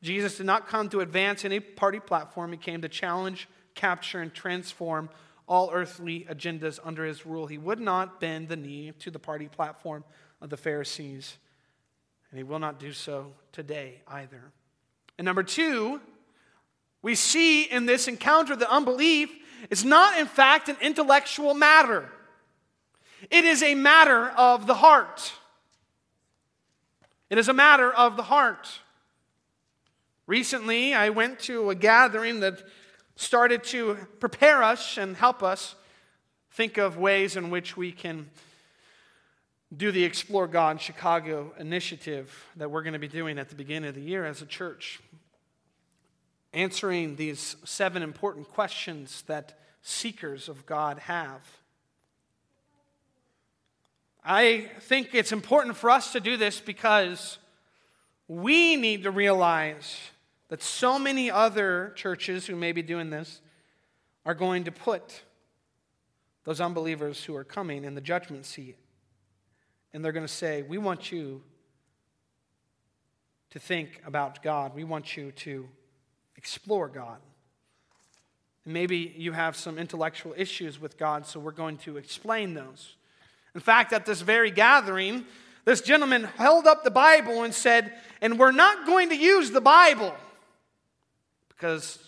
Jesus 0.00 0.36
did 0.36 0.46
not 0.46 0.68
come 0.68 0.88
to 0.90 1.00
advance 1.00 1.44
any 1.44 1.58
party 1.58 1.98
platform, 1.98 2.52
he 2.52 2.56
came 2.56 2.82
to 2.82 2.88
challenge, 2.88 3.48
capture, 3.74 4.20
and 4.20 4.32
transform 4.32 5.10
all 5.48 5.70
earthly 5.72 6.24
agendas 6.30 6.78
under 6.84 7.04
his 7.04 7.26
rule. 7.26 7.48
He 7.48 7.58
would 7.58 7.80
not 7.80 8.20
bend 8.20 8.48
the 8.48 8.54
knee 8.54 8.92
to 9.00 9.10
the 9.10 9.18
party 9.18 9.48
platform 9.48 10.04
of 10.40 10.50
the 10.50 10.56
Pharisees 10.56 11.36
and 12.30 12.38
he 12.38 12.44
will 12.44 12.60
not 12.60 12.78
do 12.78 12.92
so 12.92 13.32
today 13.50 14.00
either. 14.06 14.52
And 15.18 15.24
number 15.24 15.42
two, 15.42 16.00
we 17.02 17.16
see 17.16 17.64
in 17.64 17.86
this 17.86 18.06
encounter 18.06 18.54
that 18.54 18.72
unbelief 18.72 19.30
is 19.68 19.84
not, 19.84 20.16
in 20.20 20.26
fact, 20.26 20.68
an 20.68 20.76
intellectual 20.80 21.54
matter, 21.54 22.08
it 23.32 23.44
is 23.44 23.64
a 23.64 23.74
matter 23.74 24.28
of 24.28 24.68
the 24.68 24.74
heart. 24.74 25.32
It 27.30 27.38
is 27.38 27.48
a 27.48 27.54
matter 27.54 27.92
of 27.92 28.16
the 28.16 28.24
heart. 28.24 28.80
Recently, 30.26 30.94
I 30.94 31.10
went 31.10 31.38
to 31.40 31.70
a 31.70 31.74
gathering 31.74 32.40
that 32.40 32.62
started 33.16 33.64
to 33.64 33.96
prepare 34.20 34.62
us 34.62 34.98
and 34.98 35.16
help 35.16 35.42
us 35.42 35.74
think 36.52 36.78
of 36.78 36.96
ways 36.96 37.36
in 37.36 37.50
which 37.50 37.76
we 37.76 37.92
can 37.92 38.30
do 39.76 39.90
the 39.90 40.04
Explore 40.04 40.46
God 40.46 40.80
Chicago 40.80 41.52
initiative 41.58 42.46
that 42.56 42.70
we're 42.70 42.82
going 42.82 42.92
to 42.92 42.98
be 42.98 43.08
doing 43.08 43.38
at 43.38 43.48
the 43.48 43.54
beginning 43.54 43.88
of 43.88 43.94
the 43.94 44.00
year 44.00 44.24
as 44.24 44.40
a 44.40 44.46
church. 44.46 45.00
Answering 46.52 47.16
these 47.16 47.56
seven 47.64 48.02
important 48.02 48.48
questions 48.48 49.22
that 49.26 49.58
seekers 49.82 50.48
of 50.48 50.64
God 50.66 51.00
have. 51.00 51.42
I 54.24 54.70
think 54.80 55.10
it's 55.12 55.32
important 55.32 55.76
for 55.76 55.90
us 55.90 56.12
to 56.12 56.20
do 56.20 56.36
this 56.38 56.58
because 56.58 57.38
we 58.26 58.76
need 58.76 59.02
to 59.02 59.10
realize 59.10 59.98
that 60.48 60.62
so 60.62 60.98
many 60.98 61.30
other 61.30 61.92
churches 61.94 62.46
who 62.46 62.56
may 62.56 62.72
be 62.72 62.80
doing 62.80 63.10
this 63.10 63.42
are 64.24 64.34
going 64.34 64.64
to 64.64 64.72
put 64.72 65.22
those 66.44 66.60
unbelievers 66.60 67.22
who 67.24 67.36
are 67.36 67.44
coming 67.44 67.84
in 67.84 67.94
the 67.94 68.00
judgment 68.00 68.46
seat. 68.46 68.76
And 69.92 70.02
they're 70.02 70.12
going 70.12 70.26
to 70.26 70.32
say, 70.32 70.62
We 70.62 70.78
want 70.78 71.12
you 71.12 71.42
to 73.50 73.58
think 73.58 74.00
about 74.06 74.42
God. 74.42 74.74
We 74.74 74.84
want 74.84 75.16
you 75.16 75.32
to 75.32 75.68
explore 76.36 76.88
God. 76.88 77.18
And 78.64 78.72
maybe 78.72 79.14
you 79.16 79.32
have 79.32 79.54
some 79.54 79.78
intellectual 79.78 80.34
issues 80.36 80.80
with 80.80 80.96
God, 80.96 81.26
so 81.26 81.38
we're 81.38 81.52
going 81.52 81.76
to 81.78 81.98
explain 81.98 82.54
those. 82.54 82.96
In 83.54 83.60
fact, 83.60 83.92
at 83.92 84.04
this 84.04 84.20
very 84.20 84.50
gathering, 84.50 85.24
this 85.64 85.80
gentleman 85.80 86.24
held 86.24 86.66
up 86.66 86.84
the 86.84 86.90
Bible 86.90 87.44
and 87.44 87.54
said, 87.54 87.92
And 88.20 88.38
we're 88.38 88.52
not 88.52 88.86
going 88.86 89.10
to 89.10 89.16
use 89.16 89.50
the 89.50 89.60
Bible 89.60 90.14
because 91.48 91.98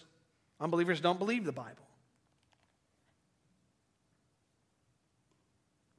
unbelievers 0.60 1.00
don't 1.00 1.18
believe 1.18 1.44
the 1.44 1.52
Bible. 1.52 1.86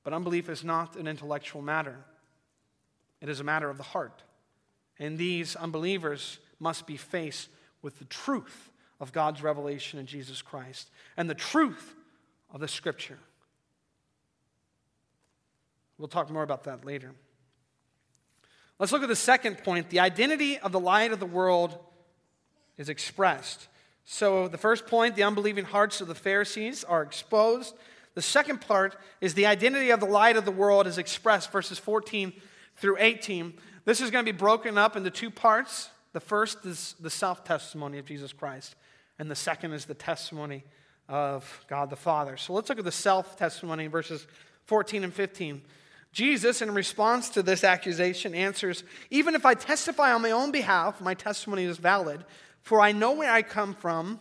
But 0.03 0.13
unbelief 0.13 0.47
is 0.49 0.63
not 0.63 0.95
an 0.95 1.07
intellectual 1.07 1.61
matter, 1.61 1.97
it 3.21 3.29
is 3.29 3.39
a 3.39 3.43
matter 3.43 3.69
of 3.69 3.77
the 3.77 3.83
heart. 3.83 4.23
And 4.99 5.17
these 5.17 5.55
unbelievers 5.55 6.39
must 6.59 6.87
be 6.87 6.97
faced 6.97 7.49
with 7.81 7.99
the 7.99 8.05
truth 8.05 8.71
of 8.99 9.11
God's 9.11 9.43
revelation 9.43 9.99
in 9.99 10.07
Jesus 10.07 10.41
Christ 10.41 10.89
and 11.17 11.29
the 11.29 11.35
truth 11.35 11.95
of 12.51 12.61
the 12.61 12.67
Scripture. 12.67 13.19
We'll 15.97 16.07
talk 16.07 16.29
more 16.29 16.43
about 16.43 16.63
that 16.65 16.85
later. 16.85 17.11
Let's 18.79 18.91
look 18.91 19.01
at 19.01 19.09
the 19.09 19.15
second 19.15 19.63
point. 19.63 19.89
The 19.89 19.99
identity 19.99 20.59
of 20.59 20.71
the 20.71 20.79
light 20.79 21.11
of 21.11 21.19
the 21.19 21.25
world 21.25 21.77
is 22.77 22.89
expressed. 22.89 23.67
So, 24.05 24.47
the 24.47 24.57
first 24.57 24.87
point, 24.87 25.15
the 25.15 25.23
unbelieving 25.23 25.65
hearts 25.65 25.99
of 25.99 26.07
the 26.07 26.15
Pharisees 26.15 26.83
are 26.83 27.01
exposed. 27.01 27.75
The 28.13 28.21
second 28.21 28.61
part 28.61 28.95
is 29.19 29.33
the 29.33 29.47
identity 29.47 29.89
of 29.89 29.99
the 29.99 30.05
light 30.05 30.37
of 30.37 30.45
the 30.45 30.51
world 30.51 30.87
is 30.87 30.97
expressed, 30.97 31.51
verses 31.51 31.77
14 31.77 32.33
through 32.77 32.97
18. 32.99 33.53
This 33.85 33.99
is 33.99 34.11
going 34.11 34.25
to 34.25 34.31
be 34.31 34.37
broken 34.37 34.77
up 34.77 34.95
into 34.95 35.09
two 35.09 35.29
parts. 35.29 35.89
The 36.13 36.19
first 36.19 36.65
is 36.65 36.95
the 36.99 37.09
self 37.09 37.43
testimony 37.43 37.97
of 37.97 38.05
Jesus 38.05 38.31
Christ, 38.31 38.75
and 39.19 39.29
the 39.29 39.35
second 39.35 39.73
is 39.73 39.85
the 39.85 39.93
testimony 39.93 40.63
of 41.09 41.65
God 41.67 41.89
the 41.89 41.95
Father. 41.95 42.37
So 42.37 42.53
let's 42.53 42.69
look 42.69 42.79
at 42.79 42.85
the 42.85 42.91
self 42.91 43.35
testimony 43.35 43.85
in 43.85 43.91
verses 43.91 44.25
14 44.65 45.03
and 45.03 45.13
15. 45.13 45.61
Jesus, 46.17 46.61
in 46.61 46.73
response 46.73 47.29
to 47.29 47.43
this 47.43 47.63
accusation, 47.63 48.33
answers 48.33 48.83
Even 49.11 49.35
if 49.35 49.45
I 49.45 49.53
testify 49.53 50.11
on 50.11 50.21
my 50.21 50.31
own 50.31 50.51
behalf, 50.51 50.99
my 50.99 51.13
testimony 51.13 51.65
is 51.65 51.77
valid, 51.77 52.25
for 52.61 52.81
I 52.81 52.91
know 52.91 53.11
where 53.11 53.31
I 53.31 53.41
come 53.41 53.75
from 53.75 54.19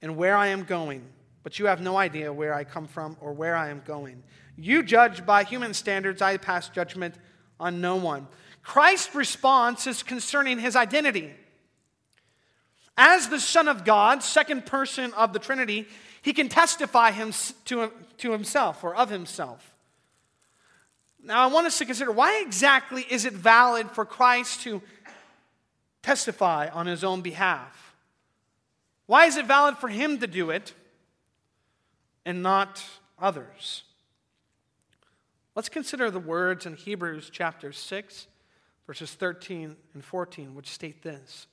and 0.00 0.16
where 0.16 0.36
I 0.36 0.48
am 0.48 0.64
going 0.64 1.06
but 1.46 1.60
you 1.60 1.66
have 1.66 1.80
no 1.80 1.96
idea 1.96 2.32
where 2.32 2.52
I 2.52 2.64
come 2.64 2.88
from 2.88 3.16
or 3.20 3.32
where 3.32 3.54
I 3.54 3.68
am 3.68 3.80
going. 3.86 4.24
You 4.56 4.82
judge 4.82 5.24
by 5.24 5.44
human 5.44 5.74
standards, 5.74 6.20
I 6.20 6.38
pass 6.38 6.68
judgment 6.68 7.14
on 7.60 7.80
no 7.80 7.94
one. 7.94 8.26
Christ's 8.64 9.14
response 9.14 9.86
is 9.86 10.02
concerning 10.02 10.58
his 10.58 10.74
identity. 10.74 11.32
As 12.96 13.28
the 13.28 13.38
Son 13.38 13.68
of 13.68 13.84
God, 13.84 14.24
second 14.24 14.66
person 14.66 15.12
of 15.12 15.32
the 15.32 15.38
Trinity, 15.38 15.86
he 16.20 16.32
can 16.32 16.48
testify 16.48 17.12
him 17.12 17.32
to, 17.66 17.92
to 18.18 18.32
himself 18.32 18.82
or 18.82 18.96
of 18.96 19.08
himself. 19.08 19.75
Now, 21.26 21.42
I 21.42 21.52
want 21.52 21.66
us 21.66 21.78
to 21.78 21.84
consider 21.84 22.12
why 22.12 22.40
exactly 22.46 23.04
is 23.10 23.24
it 23.24 23.34
valid 23.34 23.90
for 23.90 24.04
Christ 24.04 24.62
to 24.62 24.80
testify 26.02 26.68
on 26.68 26.86
his 26.86 27.04
own 27.04 27.20
behalf? 27.20 27.94
Why 29.06 29.26
is 29.26 29.36
it 29.36 29.46
valid 29.46 29.76
for 29.76 29.88
him 29.88 30.18
to 30.18 30.26
do 30.26 30.50
it? 30.50 30.72
and 32.26 32.42
not 32.42 32.84
others. 33.18 33.84
Let's 35.54 35.70
consider 35.70 36.10
the 36.10 36.18
words 36.18 36.66
in 36.66 36.74
Hebrews 36.74 37.30
chapter 37.32 37.72
6, 37.72 38.26
verses 38.86 39.14
13 39.14 39.76
and 39.94 40.04
14, 40.04 40.54
which 40.54 40.68
state 40.68 41.02
this 41.02 41.46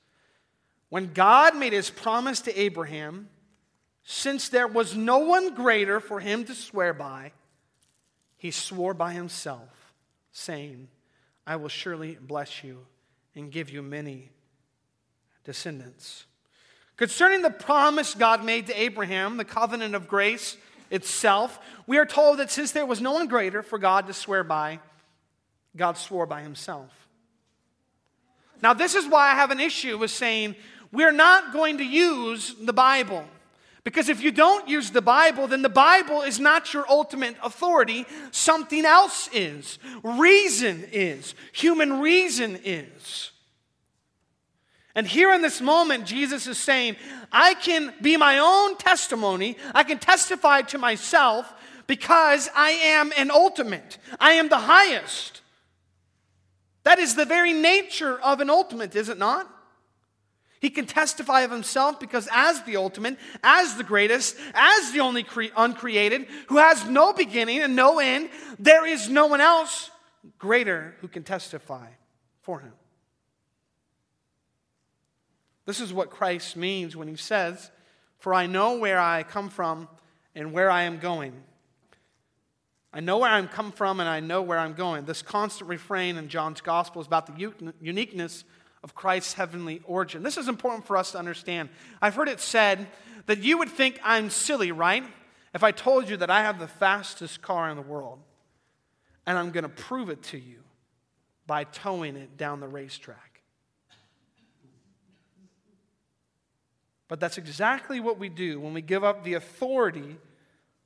When 0.90 1.14
God 1.14 1.56
made 1.56 1.72
his 1.72 1.90
promise 1.90 2.42
to 2.42 2.60
Abraham, 2.60 3.30
since 4.04 4.50
there 4.50 4.68
was 4.68 4.98
no 4.98 5.20
one 5.20 5.54
greater 5.54 6.02
for 6.02 6.20
him 6.20 6.44
to 6.46 6.56
swear 6.56 6.94
by, 6.94 7.32
he 8.44 8.52
swore 8.52 8.94
by 8.94 9.14
himself, 9.14 9.94
saying, 10.34 10.90
I 11.48 11.56
will 11.56 11.70
surely 11.70 12.18
bless 12.20 12.62
you 12.62 12.86
and 13.36 13.50
give 13.50 13.70
you 13.70 13.82
many 13.82 14.32
descendants. 15.46 16.26
Concerning 16.98 17.42
the 17.42 17.50
promise 17.50 18.14
God 18.14 18.44
made 18.44 18.68
to 18.68 18.78
Abraham, 18.78 19.38
the 19.38 19.46
covenant 19.46 19.96
of 19.96 20.10
grace 20.10 20.58
itself, 20.92 21.58
we 21.88 21.98
are 21.98 22.06
told 22.06 22.40
that 22.40 22.52
since 22.52 22.74
there 22.74 22.86
was 22.86 23.00
no 23.00 23.14
one 23.14 23.30
greater 23.30 23.64
for 23.64 23.80
God 23.80 24.08
to 24.08 24.14
swear 24.14 24.44
by, 24.44 24.82
God 25.78 25.98
swore 25.98 26.26
by 26.26 26.42
himself. 26.42 27.08
Now, 28.62 28.74
this 28.74 28.94
is 28.94 29.08
why 29.08 29.32
I 29.32 29.36
have 29.36 29.52
an 29.52 29.62
issue 29.62 29.98
with 29.98 30.12
saying 30.12 30.58
we're 30.92 31.14
not 31.14 31.54
going 31.54 31.78
to 31.78 31.86
use 31.86 32.56
the 32.62 32.74
Bible. 32.74 33.24
Because 33.84 34.08
if 34.08 34.22
you 34.22 34.32
don't 34.32 34.70
use 34.70 34.92
the 34.92 35.02
Bible, 35.02 35.48
then 35.48 35.62
the 35.62 35.70
Bible 35.70 36.22
is 36.22 36.40
not 36.40 36.74
your 36.74 36.86
ultimate 36.90 37.36
authority. 37.44 38.06
Something 38.32 38.86
else 38.86 39.30
is. 39.34 39.78
Reason 40.04 40.86
is. 40.92 41.36
Human 41.52 42.00
reason 42.00 42.60
is. 42.64 43.32
And 44.96 45.08
here 45.08 45.34
in 45.34 45.42
this 45.42 45.60
moment, 45.60 46.06
Jesus 46.06 46.48
is 46.48 46.58
saying, 46.58 46.96
I 47.32 47.56
can 47.56 47.94
be 48.02 48.16
my 48.16 48.38
own 48.38 48.78
testimony. 48.78 49.58
I 49.74 49.84
can 49.84 49.98
testify 49.98 50.62
to 50.64 50.78
myself 50.78 51.52
because 51.88 52.50
I 52.56 52.72
am 52.72 53.12
an 53.18 53.32
ultimate. 53.32 53.98
I 54.20 54.34
am 54.34 54.50
the 54.50 54.60
highest. 54.60 55.42
That 56.84 57.00
is 57.00 57.16
the 57.16 57.26
very 57.26 57.54
nature 57.54 58.20
of 58.20 58.40
an 58.40 58.50
ultimate, 58.50 58.96
is 58.96 59.10
it 59.10 59.18
not? 59.18 59.50
He 60.64 60.70
can 60.70 60.86
testify 60.86 61.42
of 61.42 61.52
himself 61.52 62.00
because, 62.00 62.30
as 62.32 62.64
the 62.64 62.78
ultimate, 62.78 63.18
as 63.44 63.76
the 63.76 63.84
greatest, 63.84 64.38
as 64.54 64.94
the 64.94 65.02
only 65.02 65.22
cre- 65.22 65.52
uncreated, 65.58 66.26
who 66.48 66.56
has 66.56 66.86
no 66.88 67.12
beginning 67.12 67.60
and 67.60 67.76
no 67.76 68.00
end, 68.00 68.30
there 68.60 68.86
is 68.86 69.10
no 69.10 69.26
one 69.26 69.42
else 69.42 69.92
greater 70.40 70.96
who 71.02 71.10
can 71.10 71.24
testify 71.24 71.88
for 72.44 72.62
him. 72.62 72.72
This 75.66 75.82
is 75.82 75.92
what 75.92 76.10
Christ 76.10 76.56
means 76.56 76.96
when 76.96 77.10
he 77.10 77.18
says, 77.18 77.70
For 78.20 78.34
I 78.34 78.46
know 78.46 78.78
where 78.78 79.02
I 79.02 79.24
come 79.24 79.50
from 79.50 79.90
and 80.34 80.54
where 80.54 80.72
I 80.72 80.84
am 80.84 81.00
going. 81.00 81.34
I 82.94 83.02
know 83.02 83.18
where 83.18 83.32
I'm 83.32 83.50
come 83.50 83.74
from 83.74 84.00
and 84.00 84.08
I 84.08 84.22
know 84.22 84.42
where 84.42 84.60
I'm 84.60 84.76
going. 84.76 85.04
This 85.04 85.22
constant 85.22 85.70
refrain 85.70 86.16
in 86.16 86.30
John's 86.30 86.62
gospel 86.62 87.02
is 87.02 87.08
about 87.08 87.26
the 87.28 87.52
uniqueness 87.82 88.46
of 88.84 88.94
Christ's 88.94 89.34
heavenly 89.34 89.82
origin. 89.86 90.24
This 90.24 90.38
is 90.38 90.48
important 90.48 90.86
for 90.86 90.98
us 90.98 91.12
to 91.14 91.20
understand. 91.20 91.70
I've 92.02 92.16
heard 92.16 92.30
it 92.30 92.40
said 92.40 92.88
that 93.28 93.40
you 93.40 93.58
would 93.58 93.70
think 93.70 94.00
I'm 94.04 94.30
silly, 94.30 94.72
right? 94.72 95.04
If 95.54 95.64
I 95.64 95.72
told 95.72 96.10
you 96.10 96.18
that 96.18 96.30
I 96.30 96.42
have 96.42 96.60
the 96.60 96.68
fastest 96.68 97.42
car 97.42 97.70
in 97.70 97.78
the 97.78 97.82
world 97.82 98.20
and 99.26 99.38
I'm 99.38 99.52
going 99.52 99.64
to 99.64 99.70
prove 99.70 100.10
it 100.10 100.22
to 100.24 100.38
you 100.38 100.60
by 101.48 101.64
towing 101.64 102.16
it 102.16 102.38
down 102.38 102.60
the 102.60 102.68
racetrack. 102.68 103.42
But 107.08 107.20
that's 107.20 107.38
exactly 107.38 108.00
what 108.00 108.18
we 108.18 108.30
do 108.30 108.60
when 108.60 108.74
we 108.74 108.82
give 108.82 109.04
up 109.04 109.24
the 109.24 109.36
authority 109.36 110.18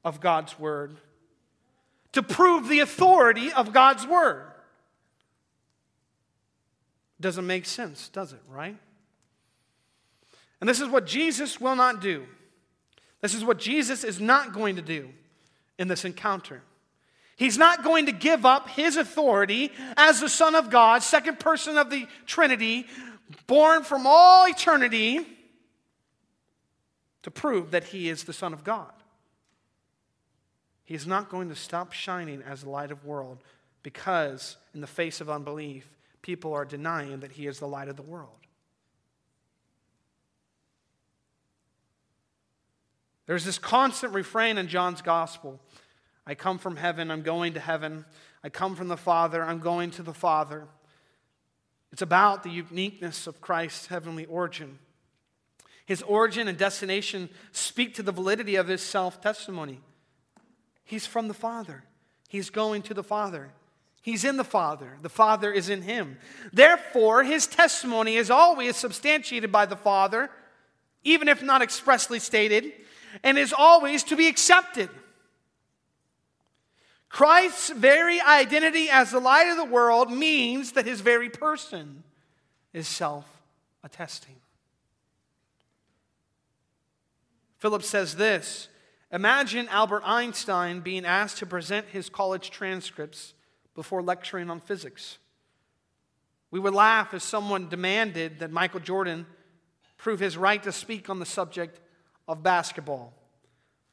of 0.04 0.20
God's 0.20 0.60
word 0.60 0.98
to 2.14 2.24
prove 2.24 2.68
the 2.68 2.80
authority 2.80 3.52
of 3.52 3.74
God's 3.74 4.06
word. 4.06 4.52
Doesn't 7.20 7.48
make 7.48 7.66
sense, 7.66 8.10
does 8.10 8.34
it, 8.34 8.42
right? 8.48 8.78
And 10.60 10.70
this 10.70 10.80
is 10.80 10.88
what 10.88 11.06
Jesus 11.06 11.60
will 11.60 11.76
not 11.76 12.02
do. 12.02 12.26
This 13.22 13.34
is 13.34 13.44
what 13.44 13.58
Jesus 13.60 14.04
is 14.04 14.20
not 14.20 14.54
going 14.54 14.76
to 14.76 14.82
do 14.82 15.10
in 15.78 15.88
this 15.88 16.06
encounter. 16.06 16.62
He's 17.36 17.58
not 17.58 17.84
going 17.84 18.08
to 18.08 18.12
give 18.12 18.46
up 18.46 18.70
his 18.70 18.98
authority 18.98 19.72
as 19.96 20.20
the 20.20 20.30
Son 20.30 20.56
of 20.56 20.70
God, 20.70 21.04
second 21.04 21.40
person 21.40 21.78
of 21.78 21.90
the 21.90 22.08
Trinity, 22.26 22.88
born 23.46 23.84
from 23.84 24.08
all 24.08 24.48
eternity 24.48 25.26
to 27.24 27.32
prove 27.32 27.72
that 27.72 27.84
he 27.86 28.10
is 28.10 28.24
the 28.24 28.34
Son 28.34 28.54
of 28.54 28.64
God. 28.64 28.92
He 30.84 30.96
is 30.96 31.06
not 31.06 31.30
going 31.30 31.50
to 31.50 31.56
stop 31.56 31.92
shining 31.92 32.42
as 32.42 32.62
the 32.62 32.70
light 32.70 32.92
of 32.92 33.02
the 33.02 33.08
world 33.08 33.40
because, 33.84 34.58
in 34.74 34.82
the 34.82 34.88
face 34.88 35.22
of 35.22 35.30
unbelief, 35.30 35.86
people 36.28 36.54
are 36.54 36.66
denying 36.66 37.22
that 37.22 37.32
he 37.32 37.48
is 37.48 37.58
the 37.58 37.66
light 37.66 37.88
of 37.88 37.96
the 37.96 38.02
world. 38.02 38.36
There's 43.28 43.46
this 43.46 43.58
constant 43.58 44.14
refrain 44.14 44.58
in 44.58 44.68
John's 44.68 45.02
gospel 45.02 45.62
I 46.26 46.36
come 46.36 46.58
from 46.58 46.76
heaven, 46.76 47.10
I'm 47.10 47.22
going 47.22 47.54
to 47.54 47.62
heaven. 47.62 48.04
I 48.44 48.50
come 48.50 48.76
from 48.76 48.90
the 48.90 48.98
Father, 48.98 49.42
I'm 49.42 49.60
going 49.60 49.92
to 49.92 50.04
the 50.04 50.14
Father. 50.14 50.68
It's 51.94 52.02
about 52.02 52.44
the 52.44 52.50
uniqueness 52.50 53.26
of 53.26 53.40
Christ's 53.40 53.88
heavenly 53.88 54.26
origin. 54.26 54.80
His 55.86 56.02
origin 56.02 56.50
and 56.50 56.58
destination 56.58 57.30
speak 57.54 57.96
to 57.96 58.04
the 58.04 58.12
validity 58.12 58.58
of 58.58 58.68
his 58.68 58.82
self 58.82 59.22
testimony. 59.22 59.80
He's 60.84 61.06
from 61.06 61.30
the 61.30 61.34
Father, 61.34 61.86
he's 62.28 62.50
going 62.50 62.82
to 62.82 62.94
the 62.94 63.02
Father. 63.02 63.52
He's 64.08 64.24
in 64.24 64.38
the 64.38 64.46
Father. 64.46 64.94
The 65.02 65.10
Father 65.10 65.52
is 65.52 65.68
in 65.68 65.82
him. 65.82 66.18
Therefore, 66.54 67.26
his 67.26 67.46
testimony 67.46 68.16
is 68.16 68.32
always 68.32 68.78
substantiated 68.78 69.52
by 69.52 69.66
the 69.66 69.76
Father, 69.76 70.30
even 71.04 71.28
if 71.28 71.44
not 71.44 71.62
expressly 71.62 72.20
stated, 72.20 72.72
and 73.22 73.38
is 73.38 73.52
always 73.52 74.04
to 74.04 74.16
be 74.16 74.30
accepted. 74.30 74.90
Christ's 77.10 77.70
very 77.72 78.22
identity 78.22 78.90
as 78.90 79.12
the 79.12 79.20
light 79.20 79.50
of 79.50 79.58
the 79.58 79.66
world 79.66 80.10
means 80.10 80.72
that 80.72 80.86
his 80.86 81.02
very 81.02 81.30
person 81.30 82.06
is 82.72 82.88
self 82.88 83.26
attesting. 83.84 84.38
Phillips 87.58 87.90
says 87.90 88.16
this 88.16 88.70
Imagine 89.12 89.68
Albert 89.68 90.04
Einstein 90.06 90.80
being 90.80 91.04
asked 91.04 91.40
to 91.40 91.46
present 91.46 91.88
his 91.88 92.08
college 92.08 92.52
transcripts 92.52 93.34
before 93.78 94.02
lecturing 94.02 94.50
on 94.50 94.60
physics. 94.60 95.20
We 96.50 96.60
would 96.60 96.74
laugh 96.74 97.14
if 97.14 97.22
someone 97.22 97.70
demanded 97.70 98.40
that 98.40 98.50
Michael 98.50 98.80
Jordan 98.80 99.28
prove 99.98 100.20
his 100.20 100.36
right 100.36 100.62
to 100.64 100.72
speak 100.72 101.12
on 101.12 101.20
the 101.20 101.28
subject 101.28 101.80
of 102.28 102.42
basketball. 102.42 103.14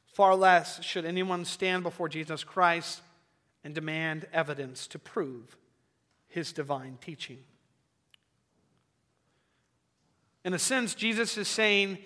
Far 0.07 0.37
less 0.37 0.83
should 0.83 1.05
anyone 1.05 1.44
stand 1.44 1.83
before 1.83 2.09
Jesus 2.09 2.42
Christ 2.42 3.03
and 3.62 3.75
demand 3.75 4.27
evidence 4.33 4.87
to 4.87 4.99
prove 4.99 5.55
his 6.29 6.55
divine 6.55 6.97
teaching. 7.03 7.40
In 10.47 10.55
a 10.55 10.59
sense, 10.59 10.94
Jesus 10.94 11.37
is 11.37 11.47
saying 11.47 11.99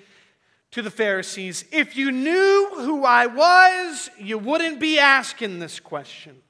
to 0.73 0.83
the 0.83 0.91
Pharisees, 0.91 1.65
if 1.71 1.97
you 1.97 2.11
knew 2.11 2.71
who 2.75 3.05
I 3.05 3.27
was, 3.27 4.11
you 4.19 4.37
wouldn't 4.37 4.81
be 4.81 4.99
asking 4.99 5.61
this 5.61 5.79
question. 5.79 6.43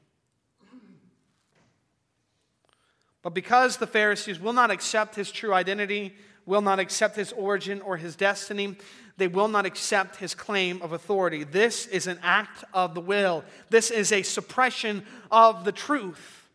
But 3.28 3.34
because 3.34 3.76
the 3.76 3.86
Pharisees 3.86 4.40
will 4.40 4.54
not 4.54 4.70
accept 4.70 5.14
his 5.14 5.30
true 5.30 5.52
identity, 5.52 6.14
will 6.46 6.62
not 6.62 6.78
accept 6.78 7.14
his 7.14 7.30
origin 7.32 7.82
or 7.82 7.98
his 7.98 8.16
destiny, 8.16 8.74
they 9.18 9.28
will 9.28 9.48
not 9.48 9.66
accept 9.66 10.16
his 10.16 10.34
claim 10.34 10.80
of 10.80 10.94
authority. 10.94 11.44
This 11.44 11.86
is 11.88 12.06
an 12.06 12.18
act 12.22 12.64
of 12.72 12.94
the 12.94 13.02
will, 13.02 13.44
this 13.68 13.90
is 13.90 14.12
a 14.12 14.22
suppression 14.22 15.04
of 15.30 15.66
the 15.66 15.72
truth. 15.72 16.48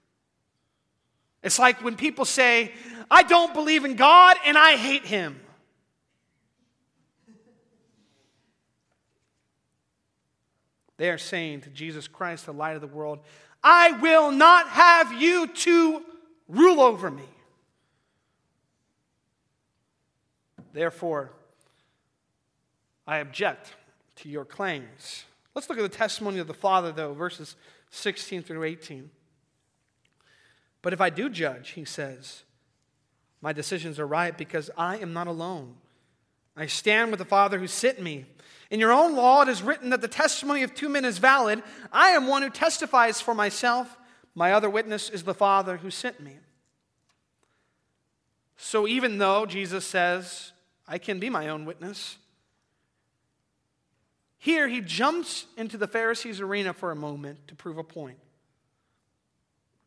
It's 1.44 1.60
like 1.60 1.84
when 1.84 1.96
people 1.96 2.26
say, 2.26 2.72
I 3.12 3.22
don't 3.22 3.54
believe 3.54 3.86
in 3.86 3.96
God 3.96 4.38
and 4.44 4.58
I 4.58 4.76
hate 4.76 5.06
him. 5.06 5.40
They 10.98 11.12
are 11.12 11.20
saying 11.20 11.62
to 11.62 11.70
Jesus 11.70 12.08
Christ, 12.08 12.48
the 12.48 12.52
light 12.52 12.74
of 12.74 12.82
the 12.82 12.88
world, 12.88 13.20
I 13.64 13.92
will 13.92 14.32
not 14.32 14.70
have 14.70 15.14
you 15.14 15.46
to 15.46 16.02
rule 16.48 16.82
over 16.82 17.10
me. 17.10 17.24
Therefore, 20.74 21.32
I 23.06 23.18
object 23.18 23.74
to 24.18 24.30
your 24.30 24.46
claims. 24.46 25.26
Let's 25.54 25.70
look 25.70 25.78
at 25.78 25.84
the 25.84 25.98
testimony 25.98 26.40
of 26.40 26.48
the 26.48 26.54
Father, 26.54 26.92
though, 26.92 27.14
verses 27.14 27.56
16 27.92 28.44
through 28.44 28.64
18. 28.64 29.10
But 30.82 30.94
if 30.94 31.02
I 31.02 31.10
do 31.10 31.30
judge, 31.30 31.72
he 31.72 31.86
says, 31.86 32.44
my 33.42 33.54
decisions 33.54 34.00
are 34.00 34.08
right 34.08 34.36
because 34.38 34.72
I 34.78 34.98
am 34.98 35.14
not 35.14 35.28
alone. 35.28 35.76
I 36.56 36.68
stand 36.68 37.12
with 37.12 37.20
the 37.20 37.26
Father 37.26 37.60
who 37.60 37.68
sent 37.68 38.02
me. 38.02 38.26
In 38.72 38.80
your 38.80 38.92
own 38.92 39.16
law, 39.16 39.42
it 39.42 39.50
is 39.50 39.62
written 39.62 39.90
that 39.90 40.02
the 40.02 40.08
testimony 40.08 40.64
of 40.64 40.74
two 40.74 40.90
men 40.90 41.06
is 41.06 41.18
valid. 41.18 41.62
I 41.92 42.10
am 42.10 42.28
one 42.28 42.42
who 42.42 42.50
testifies 42.50 43.22
for 43.22 43.34
myself. 43.34 43.98
My 44.36 44.52
other 44.52 44.70
witness 44.70 45.10
is 45.10 45.24
the 45.24 45.34
Father 45.34 45.78
who 45.78 45.92
sent 45.92 46.20
me. 46.20 46.38
So 48.58 48.88
even 48.88 49.18
though 49.18 49.46
Jesus 49.46 49.86
says, 49.86 50.54
I 50.88 50.98
can 50.98 51.20
be 51.20 51.30
my 51.30 51.50
own 51.50 51.66
witness, 51.66 52.18
here, 54.44 54.68
he 54.68 54.82
jumps 54.82 55.46
into 55.56 55.78
the 55.78 55.88
Pharisees' 55.88 56.42
arena 56.42 56.74
for 56.74 56.92
a 56.92 56.96
moment 56.98 57.48
to 57.48 57.56
prove 57.56 57.78
a 57.78 57.84
point. 57.84 58.18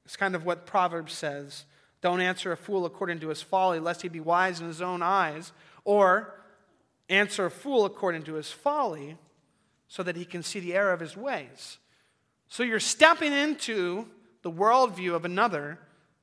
It's 0.07 0.17
kind 0.17 0.35
of 0.35 0.47
what 0.47 0.65
Proverbs 0.65 1.13
says 1.13 1.67
don't 2.01 2.21
answer 2.21 2.53
a 2.53 2.57
fool 2.57 2.87
according 2.87 3.21
to 3.21 3.29
his 3.29 3.43
folly, 3.43 3.81
lest 3.81 4.03
he 4.03 4.09
be 4.09 4.21
wise 4.21 4.61
in 4.61 4.67
his 4.67 4.81
own 4.81 5.03
eyes, 5.03 5.53
or 5.85 6.41
answer 7.09 7.47
a 7.47 7.51
fool 7.51 7.85
according 7.85 8.23
to 8.23 8.35
his 8.35 8.51
folly, 8.51 9.17
so 9.89 10.03
that 10.03 10.17
he 10.17 10.25
can 10.25 10.43
see 10.43 10.61
the 10.61 10.75
error 10.75 10.93
of 10.93 11.01
his 11.01 11.17
ways. 11.17 11.79
So 12.49 12.63
you're 12.63 12.81
stepping 12.81 13.33
into 13.33 14.09
the 14.47 14.53
worldview 14.53 15.13
of 15.13 15.25
another 15.25 15.77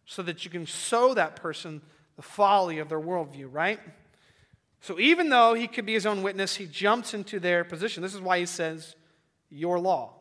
so 0.05 0.23
that 0.23 0.45
you 0.45 0.49
can 0.49 0.65
sow 0.65 1.13
that 1.13 1.36
person 1.36 1.81
the 2.15 2.21
folly 2.21 2.79
of 2.79 2.88
their 2.88 3.01
worldview, 3.01 3.49
right? 3.51 3.81
So 4.79 4.97
even 4.97 5.27
though 5.27 5.53
he 5.55 5.67
could 5.67 5.86
be 5.86 5.91
his 5.91 6.05
own 6.05 6.23
witness, 6.23 6.55
he 6.55 6.65
jumps 6.65 7.13
into 7.13 7.38
their 7.38 7.65
position. 7.65 8.01
This 8.01 8.13
is 8.13 8.21
why 8.21 8.39
he 8.39 8.45
says, 8.45 8.95
Your 9.49 9.77
law. 9.77 10.13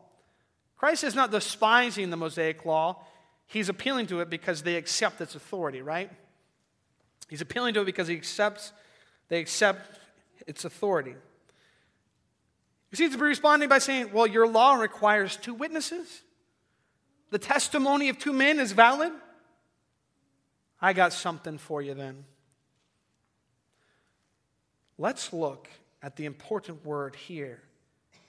Christ 0.75 1.05
is 1.05 1.15
not 1.15 1.31
despising 1.31 2.09
the 2.09 2.17
Mosaic 2.17 2.65
law, 2.65 2.97
he's 3.45 3.69
appealing 3.69 4.07
to 4.07 4.19
it 4.19 4.29
because 4.29 4.63
they 4.63 4.75
accept 4.75 5.21
its 5.21 5.35
authority, 5.35 5.81
right? 5.81 6.11
He's 7.29 7.39
appealing 7.39 7.73
to 7.75 7.83
it 7.83 7.85
because 7.85 8.09
he 8.09 8.15
accepts, 8.15 8.73
they 9.29 9.39
accept 9.39 9.97
its 10.45 10.65
authority. 10.65 11.15
He 12.89 12.97
seems 12.97 13.13
to 13.13 13.17
be 13.17 13.23
responding 13.23 13.69
by 13.69 13.79
saying, 13.79 14.11
Well, 14.11 14.27
your 14.27 14.45
law 14.45 14.73
requires 14.73 15.37
two 15.37 15.53
witnesses. 15.53 16.23
The 17.33 17.39
testimony 17.39 18.09
of 18.09 18.19
two 18.19 18.31
men 18.31 18.59
is 18.59 18.73
valid. 18.73 19.11
I 20.79 20.93
got 20.93 21.13
something 21.13 21.57
for 21.57 21.81
you 21.81 21.95
then. 21.95 22.25
Let's 24.99 25.33
look 25.33 25.67
at 26.03 26.15
the 26.15 26.25
important 26.25 26.85
word 26.85 27.15
here 27.15 27.63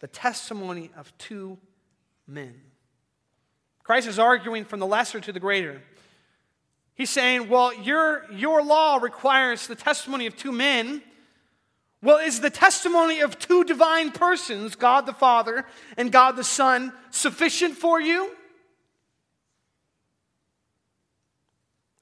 the 0.00 0.06
testimony 0.06 0.90
of 0.96 1.12
two 1.18 1.58
men. 2.26 2.58
Christ 3.82 4.08
is 4.08 4.18
arguing 4.18 4.64
from 4.64 4.80
the 4.80 4.86
lesser 4.86 5.20
to 5.20 5.32
the 5.32 5.40
greater. 5.40 5.82
He's 6.94 7.10
saying, 7.10 7.50
Well, 7.50 7.74
your, 7.74 8.24
your 8.32 8.62
law 8.62 8.96
requires 8.96 9.66
the 9.66 9.74
testimony 9.74 10.24
of 10.24 10.34
two 10.34 10.50
men. 10.50 11.02
Well, 12.00 12.26
is 12.26 12.40
the 12.40 12.48
testimony 12.48 13.20
of 13.20 13.38
two 13.38 13.64
divine 13.64 14.12
persons, 14.12 14.76
God 14.76 15.04
the 15.04 15.12
Father 15.12 15.66
and 15.98 16.10
God 16.10 16.36
the 16.36 16.44
Son, 16.44 16.90
sufficient 17.10 17.76
for 17.76 18.00
you? 18.00 18.30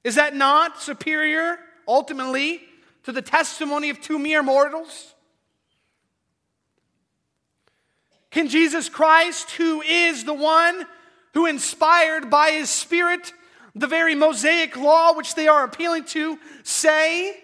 Is 0.04 0.16
that 0.16 0.34
not 0.34 0.80
superior, 0.80 1.58
ultimately, 1.86 2.62
to 3.04 3.12
the 3.12 3.22
testimony 3.22 3.90
of 3.90 4.00
two 4.00 4.18
mere 4.18 4.42
mortals? 4.42 5.14
Can 8.30 8.48
Jesus 8.48 8.88
Christ, 8.88 9.50
who 9.52 9.82
is 9.82 10.24
the 10.24 10.34
one 10.34 10.86
who 11.34 11.46
inspired 11.46 12.30
by 12.30 12.50
his 12.52 12.70
Spirit 12.70 13.32
the 13.74 13.86
very 13.86 14.14
Mosaic 14.14 14.76
law 14.76 15.14
which 15.14 15.34
they 15.34 15.48
are 15.48 15.64
appealing 15.64 16.04
to, 16.04 16.38
say 16.62 17.36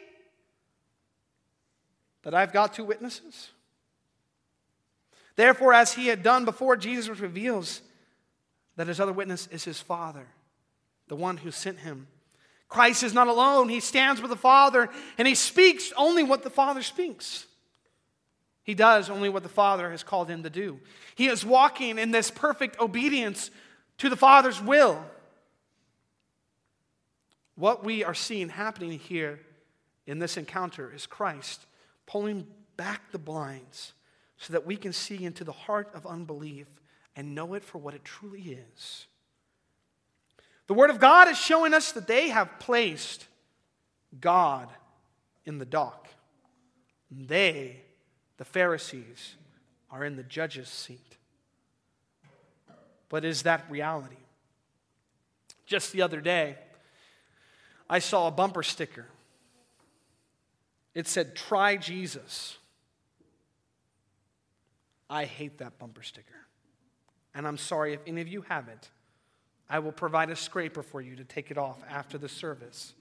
that 2.22 2.34
I've 2.34 2.52
got 2.52 2.74
two 2.74 2.84
witnesses? 2.84 3.50
Therefore, 5.36 5.72
as 5.72 5.92
he 5.92 6.08
had 6.08 6.22
done 6.22 6.44
before, 6.44 6.76
Jesus 6.76 7.20
reveals 7.20 7.82
that 8.76 8.88
his 8.88 8.98
other 8.98 9.12
witness 9.12 9.46
is 9.48 9.64
his 9.64 9.80
Father, 9.80 10.26
the 11.06 11.16
one 11.16 11.36
who 11.36 11.50
sent 11.50 11.78
him. 11.78 12.08
Christ 12.68 13.02
is 13.02 13.14
not 13.14 13.28
alone. 13.28 13.68
He 13.68 13.80
stands 13.80 14.20
with 14.20 14.30
the 14.30 14.36
Father 14.36 14.88
and 15.16 15.26
he 15.26 15.34
speaks 15.34 15.92
only 15.96 16.22
what 16.22 16.42
the 16.42 16.50
Father 16.50 16.82
speaks. 16.82 17.46
He 18.62 18.74
does 18.74 19.08
only 19.08 19.30
what 19.30 19.42
the 19.42 19.48
Father 19.48 19.90
has 19.90 20.02
called 20.02 20.28
him 20.28 20.42
to 20.42 20.50
do. 20.50 20.78
He 21.14 21.28
is 21.28 21.44
walking 21.44 21.98
in 21.98 22.10
this 22.10 22.30
perfect 22.30 22.78
obedience 22.78 23.50
to 23.96 24.10
the 24.10 24.16
Father's 24.16 24.60
will. 24.60 25.02
What 27.54 27.82
we 27.82 28.04
are 28.04 28.14
seeing 28.14 28.50
happening 28.50 28.98
here 28.98 29.40
in 30.06 30.18
this 30.18 30.36
encounter 30.36 30.92
is 30.94 31.06
Christ 31.06 31.66
pulling 32.06 32.46
back 32.76 33.10
the 33.10 33.18
blinds 33.18 33.94
so 34.36 34.52
that 34.52 34.64
we 34.64 34.76
can 34.76 34.92
see 34.92 35.24
into 35.24 35.44
the 35.44 35.52
heart 35.52 35.90
of 35.94 36.06
unbelief 36.06 36.68
and 37.16 37.34
know 37.34 37.54
it 37.54 37.64
for 37.64 37.78
what 37.78 37.94
it 37.94 38.04
truly 38.04 38.58
is. 38.76 39.07
The 40.68 40.74
Word 40.74 40.90
of 40.90 41.00
God 41.00 41.28
is 41.28 41.38
showing 41.38 41.74
us 41.74 41.92
that 41.92 42.06
they 42.06 42.28
have 42.28 42.60
placed 42.60 43.26
God 44.20 44.68
in 45.44 45.58
the 45.58 45.64
dock. 45.64 46.08
They, 47.10 47.80
the 48.36 48.44
Pharisees, 48.44 49.34
are 49.90 50.04
in 50.04 50.16
the 50.16 50.22
judge's 50.22 50.68
seat. 50.68 51.16
But 53.08 53.24
is 53.24 53.42
that 53.42 53.64
reality? 53.70 54.16
Just 55.64 55.92
the 55.92 56.02
other 56.02 56.20
day, 56.20 56.56
I 57.88 57.98
saw 57.98 58.28
a 58.28 58.30
bumper 58.30 58.62
sticker. 58.62 59.06
It 60.94 61.08
said, 61.08 61.34
Try 61.34 61.78
Jesus. 61.78 62.58
I 65.08 65.24
hate 65.24 65.58
that 65.58 65.78
bumper 65.78 66.02
sticker. 66.02 66.28
And 67.34 67.46
I'm 67.46 67.56
sorry 67.56 67.94
if 67.94 68.00
any 68.06 68.20
of 68.20 68.28
you 68.28 68.42
have 68.42 68.68
it. 68.68 68.90
I 69.70 69.80
will 69.80 69.92
provide 69.92 70.30
a 70.30 70.36
scraper 70.36 70.82
for 70.82 71.00
you 71.00 71.16
to 71.16 71.24
take 71.24 71.50
it 71.50 71.58
off 71.58 71.78
after 71.88 72.16
the 72.18 72.28
service. 72.28 72.94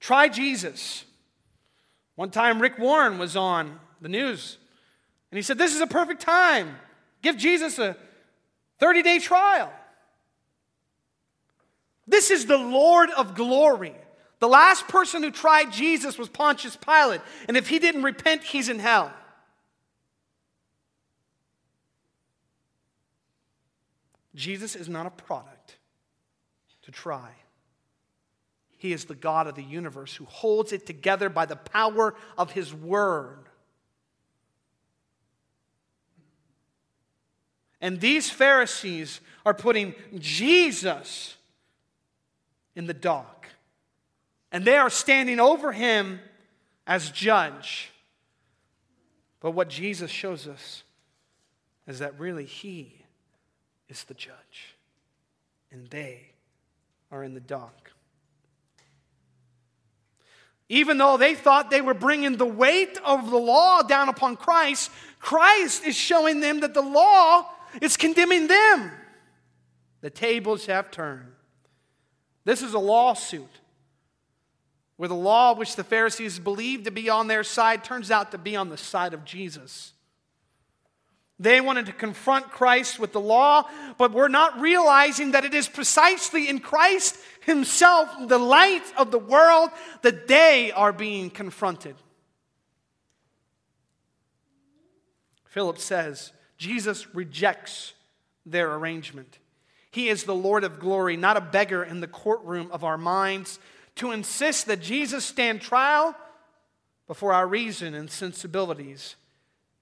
Try 0.00 0.28
Jesus. 0.28 1.04
One 2.16 2.30
time, 2.30 2.60
Rick 2.60 2.78
Warren 2.78 3.18
was 3.18 3.36
on 3.36 3.78
the 4.00 4.08
news, 4.08 4.58
and 5.30 5.38
he 5.38 5.42
said, 5.42 5.58
This 5.58 5.74
is 5.74 5.80
a 5.80 5.86
perfect 5.86 6.20
time. 6.20 6.76
Give 7.22 7.36
Jesus 7.36 7.78
a 7.78 7.96
30 8.78 9.02
day 9.02 9.18
trial. 9.18 9.72
This 12.06 12.30
is 12.30 12.46
the 12.46 12.58
Lord 12.58 13.10
of 13.10 13.34
glory. 13.34 13.94
The 14.40 14.48
last 14.48 14.88
person 14.88 15.22
who 15.22 15.30
tried 15.30 15.72
Jesus 15.72 16.16
was 16.16 16.28
Pontius 16.28 16.76
Pilate, 16.76 17.20
and 17.48 17.56
if 17.56 17.68
he 17.68 17.78
didn't 17.78 18.02
repent, 18.02 18.42
he's 18.42 18.68
in 18.68 18.78
hell. 18.78 19.12
Jesus 24.38 24.76
is 24.76 24.88
not 24.88 25.04
a 25.04 25.10
product 25.10 25.76
to 26.82 26.92
try. 26.92 27.30
He 28.78 28.92
is 28.92 29.06
the 29.06 29.16
God 29.16 29.48
of 29.48 29.56
the 29.56 29.62
universe 29.62 30.14
who 30.14 30.24
holds 30.26 30.72
it 30.72 30.86
together 30.86 31.28
by 31.28 31.44
the 31.44 31.56
power 31.56 32.14
of 32.38 32.52
his 32.52 32.72
word. 32.72 33.48
And 37.80 38.00
these 38.00 38.30
Pharisees 38.30 39.20
are 39.44 39.54
putting 39.54 39.96
Jesus 40.18 41.36
in 42.76 42.86
the 42.86 42.94
dock. 42.94 43.48
And 44.52 44.64
they 44.64 44.76
are 44.76 44.90
standing 44.90 45.40
over 45.40 45.72
him 45.72 46.20
as 46.86 47.10
judge. 47.10 47.90
But 49.40 49.50
what 49.50 49.68
Jesus 49.68 50.12
shows 50.12 50.46
us 50.46 50.84
is 51.88 51.98
that 51.98 52.18
really 52.20 52.44
he 52.44 52.97
is 53.88 54.04
the 54.04 54.14
judge, 54.14 54.76
and 55.70 55.88
they 55.88 56.32
are 57.10 57.22
in 57.22 57.34
the 57.34 57.40
dock. 57.40 57.92
Even 60.68 60.98
though 60.98 61.16
they 61.16 61.34
thought 61.34 61.70
they 61.70 61.80
were 61.80 61.94
bringing 61.94 62.36
the 62.36 62.46
weight 62.46 62.98
of 63.04 63.30
the 63.30 63.38
law 63.38 63.82
down 63.82 64.08
upon 64.08 64.36
Christ, 64.36 64.90
Christ 65.18 65.84
is 65.84 65.96
showing 65.96 66.40
them 66.40 66.60
that 66.60 66.74
the 66.74 66.82
law 66.82 67.48
is 67.80 67.96
condemning 67.96 68.46
them. 68.46 68.92
The 70.02 70.10
tables 70.10 70.66
have 70.66 70.90
turned. 70.90 71.32
This 72.44 72.62
is 72.62 72.74
a 72.74 72.78
lawsuit 72.78 73.60
where 74.96 75.08
the 75.08 75.14
law, 75.14 75.54
which 75.54 75.76
the 75.76 75.84
Pharisees 75.84 76.38
believed 76.38 76.84
to 76.84 76.90
be 76.90 77.08
on 77.08 77.28
their 77.28 77.44
side, 77.44 77.84
turns 77.84 78.10
out 78.10 78.32
to 78.32 78.38
be 78.38 78.56
on 78.56 78.68
the 78.68 78.76
side 78.76 79.14
of 79.14 79.24
Jesus. 79.24 79.92
They 81.40 81.60
wanted 81.60 81.86
to 81.86 81.92
confront 81.92 82.50
Christ 82.50 82.98
with 82.98 83.12
the 83.12 83.20
law, 83.20 83.68
but 83.96 84.12
we're 84.12 84.28
not 84.28 84.60
realizing 84.60 85.32
that 85.32 85.44
it 85.44 85.54
is 85.54 85.68
precisely 85.68 86.48
in 86.48 86.58
Christ 86.58 87.16
Himself, 87.42 88.08
the 88.26 88.38
light 88.38 88.84
of 88.96 89.12
the 89.12 89.20
world, 89.20 89.70
that 90.02 90.26
they 90.26 90.72
are 90.72 90.92
being 90.92 91.30
confronted. 91.30 91.94
Phillips 95.44 95.84
says 95.84 96.32
Jesus 96.56 97.14
rejects 97.14 97.94
their 98.44 98.74
arrangement. 98.74 99.38
He 99.90 100.08
is 100.08 100.24
the 100.24 100.34
Lord 100.34 100.64
of 100.64 100.80
glory, 100.80 101.16
not 101.16 101.36
a 101.36 101.40
beggar 101.40 101.82
in 101.84 102.00
the 102.00 102.08
courtroom 102.08 102.68
of 102.72 102.84
our 102.84 102.98
minds. 102.98 103.58
To 103.96 104.10
insist 104.10 104.66
that 104.66 104.80
Jesus 104.80 105.24
stand 105.24 105.60
trial 105.60 106.14
before 107.06 107.32
our 107.32 107.46
reason 107.46 107.94
and 107.94 108.10
sensibilities 108.10 109.16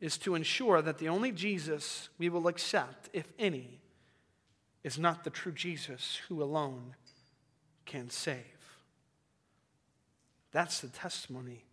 is 0.00 0.18
to 0.18 0.35
ensure 0.35 0.82
that 0.82 0.98
the 0.98 1.09
only 1.09 1.32
Jesus 1.32 2.09
we 2.18 2.28
will 2.28 2.48
accept, 2.48 3.09
if 3.12 3.32
any, 3.38 3.80
is 4.85 4.98
not 4.98 5.24
the 5.24 5.30
true 5.30 5.52
Jesus 5.52 6.20
who 6.28 6.42
alone 6.42 6.94
can 7.87 8.11
save. 8.11 8.44
That's 10.52 10.80
the 10.80 10.88
testimony 10.88 11.64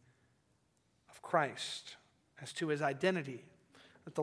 of 1.10 1.22
Christ 1.22 1.96
as 2.42 2.54
to 2.54 2.70
his 2.70 2.82
identity 2.82 3.44
as 4.06 4.14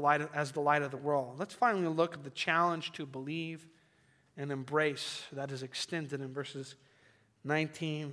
the 0.53 0.61
light 0.61 0.83
of, 0.83 0.91
the 0.91 0.97
world. 0.97 1.37
Let's 1.39 1.55
finally 1.55 1.89
look 1.89 2.15
at 2.15 2.25
the 2.25 2.31
challenge 2.31 2.93
to 2.93 3.07
believe 3.07 3.67
and 4.37 4.53
embrace 4.53 5.23
that 5.33 5.51
is 5.51 5.63
extended 5.63 6.21
in 6.21 6.33
verses 6.33 6.75
19 7.45 8.13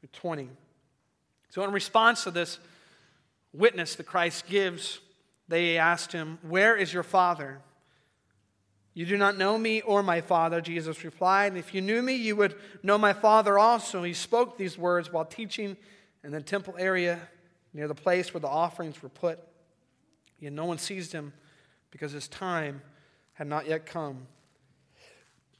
to 0.00 0.06
20. 0.08 0.48
So, 1.50 1.62
in 1.62 1.70
response 1.70 2.24
to 2.24 2.30
this 2.30 2.58
witness 3.52 3.94
that 3.94 4.06
Christ 4.06 4.46
gives, 4.48 4.98
they 5.48 5.78
asked 5.78 6.12
him, 6.12 6.38
Where 6.42 6.76
is 6.76 6.92
your 6.92 7.02
father? 7.02 7.60
You 8.94 9.06
do 9.06 9.16
not 9.16 9.36
know 9.36 9.58
me 9.58 9.80
or 9.80 10.04
my 10.04 10.20
father, 10.20 10.60
Jesus 10.60 11.02
replied. 11.02 11.56
If 11.56 11.74
you 11.74 11.80
knew 11.80 12.00
me, 12.00 12.14
you 12.14 12.36
would 12.36 12.54
know 12.82 12.96
my 12.96 13.12
father 13.12 13.58
also. 13.58 14.04
He 14.04 14.14
spoke 14.14 14.56
these 14.56 14.78
words 14.78 15.12
while 15.12 15.24
teaching 15.24 15.76
in 16.22 16.30
the 16.30 16.40
temple 16.40 16.76
area 16.78 17.20
near 17.72 17.88
the 17.88 17.94
place 17.94 18.32
where 18.32 18.40
the 18.40 18.48
offerings 18.48 19.02
were 19.02 19.08
put. 19.08 19.40
Yet 20.38 20.52
no 20.52 20.64
one 20.64 20.78
seized 20.78 21.12
him 21.12 21.32
because 21.90 22.12
his 22.12 22.28
time 22.28 22.82
had 23.32 23.48
not 23.48 23.66
yet 23.66 23.84
come. 23.84 24.28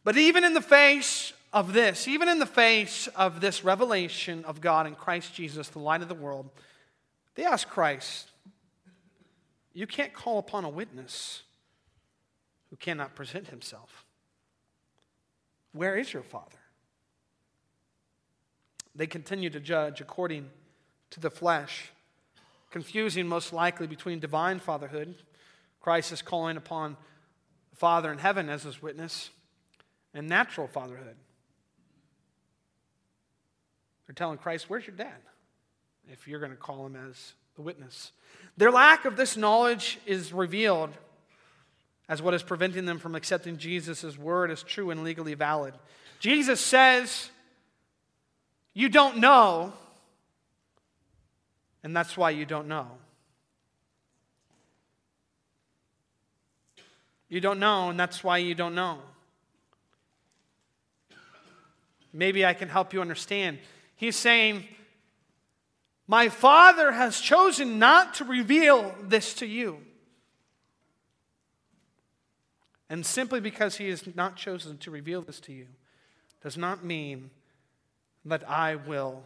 But 0.04 0.16
even 0.16 0.44
in 0.44 0.54
the 0.54 0.60
face 0.60 1.32
of 1.52 1.72
this, 1.72 2.06
even 2.06 2.28
in 2.28 2.38
the 2.38 2.46
face 2.46 3.08
of 3.16 3.40
this 3.40 3.64
revelation 3.64 4.44
of 4.44 4.60
God 4.60 4.86
in 4.86 4.94
Christ 4.94 5.34
Jesus, 5.34 5.68
the 5.68 5.80
light 5.80 6.02
of 6.02 6.08
the 6.08 6.14
world, 6.14 6.50
they 7.34 7.44
asked 7.44 7.68
Christ, 7.68 8.30
you 9.74 9.86
can't 9.86 10.14
call 10.14 10.38
upon 10.38 10.64
a 10.64 10.68
witness 10.68 11.42
who 12.70 12.76
cannot 12.76 13.14
present 13.14 13.48
himself. 13.48 14.04
Where 15.72 15.96
is 15.96 16.12
your 16.12 16.22
father? 16.22 16.58
They 18.94 19.08
continue 19.08 19.50
to 19.50 19.58
judge 19.58 20.00
according 20.00 20.48
to 21.10 21.20
the 21.20 21.30
flesh, 21.30 21.90
confusing 22.70 23.26
most 23.26 23.52
likely 23.52 23.88
between 23.88 24.20
divine 24.20 24.60
fatherhood. 24.60 25.16
Christ 25.80 26.12
is 26.12 26.22
calling 26.22 26.56
upon 26.56 26.96
the 27.70 27.76
Father 27.76 28.12
in 28.12 28.18
heaven 28.18 28.48
as 28.48 28.62
his 28.62 28.80
witness, 28.80 29.30
and 30.14 30.28
natural 30.28 30.68
fatherhood. 30.68 31.16
They're 34.06 34.14
telling 34.14 34.38
Christ, 34.38 34.70
Where's 34.70 34.86
your 34.86 34.96
dad? 34.96 35.20
If 36.08 36.28
you're 36.28 36.38
going 36.38 36.52
to 36.52 36.56
call 36.56 36.86
him 36.86 36.96
as 36.96 37.32
the 37.56 37.62
witness. 37.62 38.12
Their 38.56 38.70
lack 38.70 39.04
of 39.04 39.16
this 39.16 39.36
knowledge 39.36 39.98
is 40.06 40.32
revealed 40.32 40.90
as 42.08 42.20
what 42.20 42.34
is 42.34 42.42
preventing 42.42 42.84
them 42.84 42.98
from 42.98 43.14
accepting 43.14 43.56
Jesus' 43.56 44.18
word 44.18 44.50
as 44.50 44.62
true 44.62 44.90
and 44.90 45.02
legally 45.02 45.34
valid. 45.34 45.74
Jesus 46.20 46.60
says, 46.60 47.30
You 48.74 48.88
don't 48.88 49.18
know, 49.18 49.72
and 51.82 51.96
that's 51.96 52.16
why 52.16 52.30
you 52.30 52.44
don't 52.44 52.68
know. 52.68 52.88
You 57.28 57.40
don't 57.40 57.58
know, 57.58 57.90
and 57.90 57.98
that's 57.98 58.22
why 58.22 58.38
you 58.38 58.54
don't 58.54 58.74
know. 58.74 58.98
Maybe 62.12 62.46
I 62.46 62.54
can 62.54 62.68
help 62.68 62.92
you 62.92 63.00
understand. 63.00 63.58
He's 63.96 64.14
saying, 64.14 64.64
my 66.06 66.28
Father 66.28 66.92
has 66.92 67.20
chosen 67.20 67.78
not 67.78 68.14
to 68.14 68.24
reveal 68.24 68.94
this 69.02 69.34
to 69.34 69.46
you. 69.46 69.78
And 72.90 73.04
simply 73.04 73.40
because 73.40 73.76
He 73.76 73.88
has 73.88 74.04
not 74.14 74.36
chosen 74.36 74.78
to 74.78 74.90
reveal 74.90 75.22
this 75.22 75.40
to 75.40 75.52
you 75.52 75.66
does 76.42 76.58
not 76.58 76.84
mean 76.84 77.30
that 78.26 78.48
I 78.48 78.76
will 78.76 79.22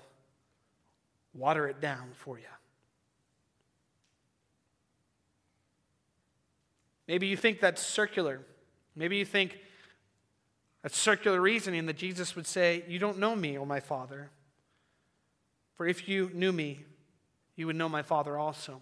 water 1.35 1.67
it 1.67 1.81
down 1.81 2.11
for 2.15 2.39
you. 2.39 2.45
Maybe 7.09 7.27
you 7.27 7.37
think 7.37 7.61
that's 7.61 7.83
circular. 7.83 8.41
Maybe 8.95 9.17
you 9.17 9.25
think 9.25 9.59
that's 10.83 10.97
circular 10.97 11.41
reasoning 11.41 11.87
that 11.87 11.97
Jesus 11.97 12.37
would 12.37 12.47
say, 12.47 12.85
You 12.87 12.99
don't 12.99 13.19
know 13.19 13.35
me 13.35 13.59
or 13.59 13.67
my 13.67 13.81
Father. 13.81 14.31
For 15.79 15.87
if 15.87 16.09
you 16.09 16.29
knew 16.35 16.51
me, 16.51 16.81
you 17.55 17.69
would 17.69 17.77
know 17.77 17.89
my 17.89 18.03
Father 18.03 18.37
also. 18.37 18.81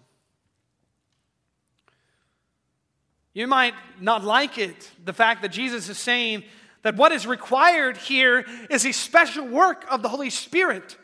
You 3.35 3.45
might 3.45 3.75
not 4.01 4.23
like 4.23 4.57
it, 4.57 4.89
the 5.05 5.13
fact 5.13 5.43
that 5.43 5.49
Jesus 5.49 5.89
is 5.89 5.99
saying 5.99 6.43
that 6.81 6.95
what 6.95 7.11
is 7.11 7.27
required 7.27 7.97
here 7.97 8.43
is 8.71 8.83
a 8.83 8.91
special 8.91 9.47
work 9.47 9.85
of 9.91 10.01
the 10.01 10.09
Holy 10.09 10.31
Spirit. 10.31 10.97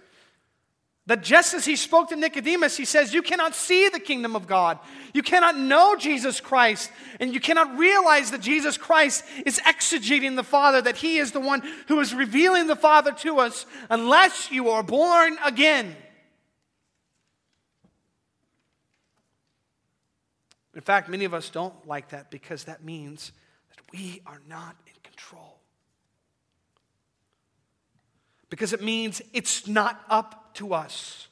That 1.05 1.21
just 1.21 1.53
as 1.53 1.65
he 1.65 1.75
spoke 1.75 2.09
to 2.09 2.15
Nicodemus, 2.15 2.77
he 2.77 2.85
says, 2.85 3.13
You 3.13 3.21
cannot 3.21 3.55
see 3.55 3.89
the 3.89 3.99
kingdom 3.99 4.37
of 4.37 4.47
God. 4.47 4.79
You 5.13 5.21
cannot 5.21 5.57
know 5.57 5.97
Jesus 5.97 6.39
Christ. 6.39 6.89
And 7.19 7.33
you 7.33 7.41
cannot 7.41 7.77
realize 7.77 8.31
that 8.31 8.39
Jesus 8.39 8.77
Christ 8.77 9.25
is 9.45 9.59
exegeting 9.59 10.37
the 10.37 10.43
Father, 10.43 10.81
that 10.81 10.95
he 10.95 11.17
is 11.17 11.33
the 11.33 11.41
one 11.41 11.61
who 11.87 11.99
is 11.99 12.13
revealing 12.13 12.67
the 12.67 12.77
Father 12.77 13.11
to 13.11 13.39
us, 13.39 13.65
unless 13.89 14.49
you 14.49 14.69
are 14.69 14.81
born 14.81 15.37
again. 15.43 15.93
In 20.73 20.81
fact, 20.81 21.09
many 21.09 21.25
of 21.25 21.33
us 21.33 21.49
don't 21.49 21.85
like 21.85 22.09
that 22.09 22.31
because 22.31 22.63
that 22.63 22.83
means 22.83 23.33
that 23.75 23.83
we 23.91 24.21
are 24.25 24.41
not 24.47 24.75
in 24.87 24.93
control. 25.03 25.59
Because 28.49 28.71
it 28.71 28.81
means 28.81 29.21
it's 29.33 29.67
not 29.67 30.01
up 30.09 30.42
to 30.55 30.73
us. 30.73 31.27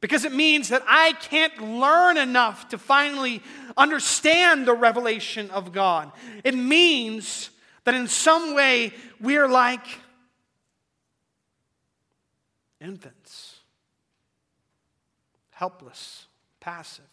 Because 0.00 0.24
it 0.24 0.32
means 0.32 0.68
that 0.68 0.82
I 0.86 1.12
can't 1.12 1.58
learn 1.62 2.18
enough 2.18 2.68
to 2.68 2.78
finally 2.78 3.42
understand 3.76 4.66
the 4.66 4.74
revelation 4.74 5.50
of 5.50 5.72
God. 5.72 6.12
It 6.44 6.54
means 6.54 7.48
that 7.84 7.94
in 7.94 8.06
some 8.06 8.54
way 8.54 8.92
we're 9.20 9.48
like 9.48 9.86
infants, 12.80 13.60
helpless, 15.50 16.26
passive. 16.60 17.04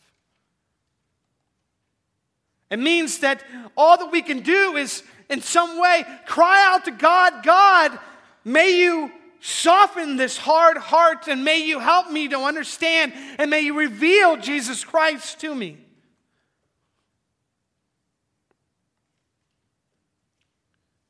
It 2.70 2.80
means 2.80 3.20
that 3.20 3.44
all 3.78 3.98
that 3.98 4.12
we 4.12 4.22
can 4.22 4.40
do 4.40 4.76
is, 4.76 5.04
in 5.30 5.42
some 5.42 5.80
way, 5.80 6.04
cry 6.26 6.74
out 6.74 6.86
to 6.86 6.92
God 6.92 7.44
God, 7.44 7.98
may 8.44 8.80
you 8.80 9.12
soften 9.42 10.16
this 10.16 10.38
hard 10.38 10.78
heart 10.78 11.28
and 11.28 11.44
may 11.44 11.66
you 11.66 11.80
help 11.80 12.10
me 12.10 12.28
to 12.30 12.40
understand 12.40 13.12
and 13.38 13.50
may 13.50 13.62
you 13.62 13.78
reveal 13.78 14.38
Jesus 14.38 14.86
Christ 14.86 15.42
to 15.42 15.54
me. 15.54 15.78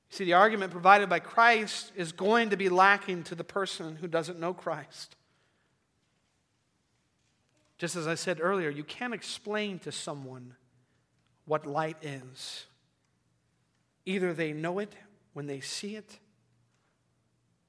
See, 0.09 0.25
the 0.25 0.33
argument 0.33 0.71
provided 0.71 1.09
by 1.09 1.19
Christ 1.19 1.91
is 1.95 2.11
going 2.11 2.49
to 2.49 2.57
be 2.57 2.67
lacking 2.67 3.23
to 3.23 3.35
the 3.35 3.43
person 3.43 3.95
who 3.95 4.07
doesn't 4.07 4.39
know 4.39 4.53
Christ. 4.53 5.15
Just 7.77 7.95
as 7.95 8.07
I 8.07 8.15
said 8.15 8.39
earlier, 8.41 8.69
you 8.69 8.83
can't 8.83 9.13
explain 9.13 9.79
to 9.79 9.91
someone 9.91 10.55
what 11.45 11.65
light 11.65 11.97
is. 12.01 12.65
Either 14.05 14.33
they 14.33 14.51
know 14.51 14.79
it 14.79 14.93
when 15.33 15.47
they 15.47 15.61
see 15.61 15.95
it, 15.95 16.19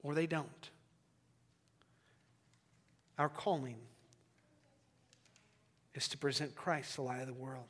or 0.03 0.15
they 0.15 0.27
don't. 0.27 0.71
Our 3.19 3.29
calling 3.29 3.77
is 5.95 6.09
to 6.09 6.19
present 6.19 6.55
Christ, 6.55 6.97
the 6.97 7.03
light 7.03 7.21
of 7.21 7.27
the 7.27 7.33
world, 7.35 7.69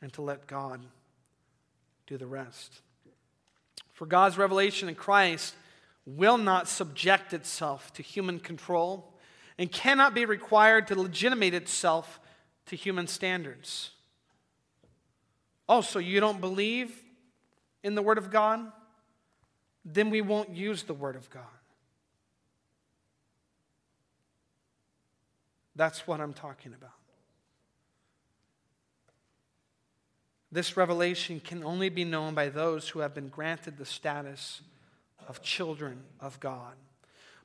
and 0.00 0.12
to 0.14 0.22
let 0.22 0.46
God 0.46 0.80
do 2.06 2.16
the 2.16 2.26
rest. 2.26 2.80
For 3.92 4.06
God's 4.06 4.38
revelation 4.38 4.88
in 4.88 4.94
Christ 4.94 5.54
will 6.06 6.38
not 6.38 6.68
subject 6.68 7.32
itself 7.32 7.92
to 7.94 8.02
human 8.02 8.38
control 8.38 9.12
and 9.58 9.72
cannot 9.72 10.14
be 10.14 10.24
required 10.24 10.86
to 10.88 10.94
legitimate 10.94 11.54
itself 11.54 12.20
to 12.66 12.76
human 12.76 13.06
standards. 13.06 13.90
Oh, 15.68 15.80
so 15.80 15.98
you 15.98 16.20
don't 16.20 16.40
believe 16.40 17.02
in 17.82 17.94
the 17.94 18.02
Word 18.02 18.18
of 18.18 18.30
God? 18.30 18.70
Then 19.88 20.10
we 20.10 20.20
won't 20.20 20.50
use 20.50 20.82
the 20.82 20.94
Word 20.94 21.14
of 21.14 21.30
God. 21.30 21.44
That's 25.76 26.06
what 26.06 26.20
I'm 26.20 26.32
talking 26.32 26.74
about. 26.74 26.90
This 30.50 30.76
revelation 30.76 31.38
can 31.38 31.62
only 31.62 31.88
be 31.88 32.04
known 32.04 32.34
by 32.34 32.48
those 32.48 32.88
who 32.88 33.00
have 33.00 33.14
been 33.14 33.28
granted 33.28 33.78
the 33.78 33.84
status 33.84 34.60
of 35.28 35.42
children 35.42 36.02
of 36.18 36.40
God. 36.40 36.74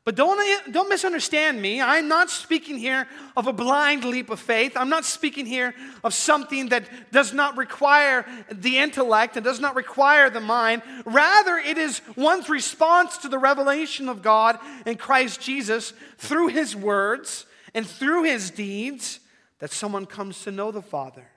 But 0.04 0.16
don't, 0.16 0.74
don't 0.74 0.90
misunderstand 0.90 1.62
me. 1.62 1.80
I'm 1.80 2.08
not 2.08 2.32
speaking 2.32 2.78
here 2.78 3.08
of 3.38 3.46
a 3.46 3.54
blind 3.54 4.04
leap 4.04 4.32
of 4.32 4.40
faith. 4.40 4.76
I'm 4.76 4.90
not 4.90 5.06
speaking 5.06 5.46
here 5.46 5.76
of 6.04 6.16
something 6.16 6.70
that 6.70 6.86
does 7.12 7.34
not 7.34 7.56
require 7.56 8.26
the 8.52 8.80
intellect 8.80 9.38
and 9.38 9.44
does 9.44 9.60
not 9.60 9.76
require 9.76 10.32
the 10.32 10.40
mind. 10.40 10.82
Rather, 11.06 11.58
it 11.58 11.78
is 11.78 12.02
one's 12.16 12.50
response 12.50 13.20
to 13.20 13.30
the 13.30 13.38
revelation 13.38 14.10
of 14.10 14.24
God 14.24 14.58
in 14.88 14.98
Christ 14.98 15.40
Jesus 15.40 15.94
through 16.18 16.48
his 16.48 16.76
words 16.76 17.46
and 17.76 17.86
through 17.86 18.24
his 18.24 18.50
deeds 18.50 19.20
that 19.60 19.72
someone 19.72 20.08
comes 20.08 20.42
to 20.44 20.52
know 20.52 20.72
the 20.72 20.82
Father 20.82 21.28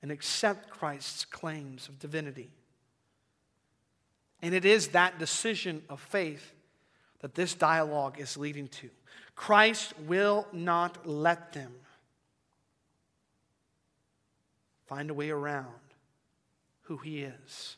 and 0.00 0.12
accept 0.12 0.70
Christ's 0.70 1.24
claims 1.24 1.88
of 1.88 1.98
divinity. 1.98 2.52
And 4.40 4.54
it 4.54 4.64
is 4.64 4.88
that 4.88 5.18
decision 5.18 5.82
of 5.88 6.00
faith 6.00 6.54
that 7.20 7.34
this 7.34 7.54
dialogue 7.54 8.20
is 8.20 8.36
leading 8.36 8.68
to. 8.68 8.90
Christ 9.34 9.94
will 10.06 10.46
not 10.52 11.06
let 11.06 11.52
them 11.52 11.72
find 14.86 15.10
a 15.10 15.14
way 15.14 15.30
around 15.30 15.66
who 16.82 16.96
he 16.96 17.22
is. 17.22 17.76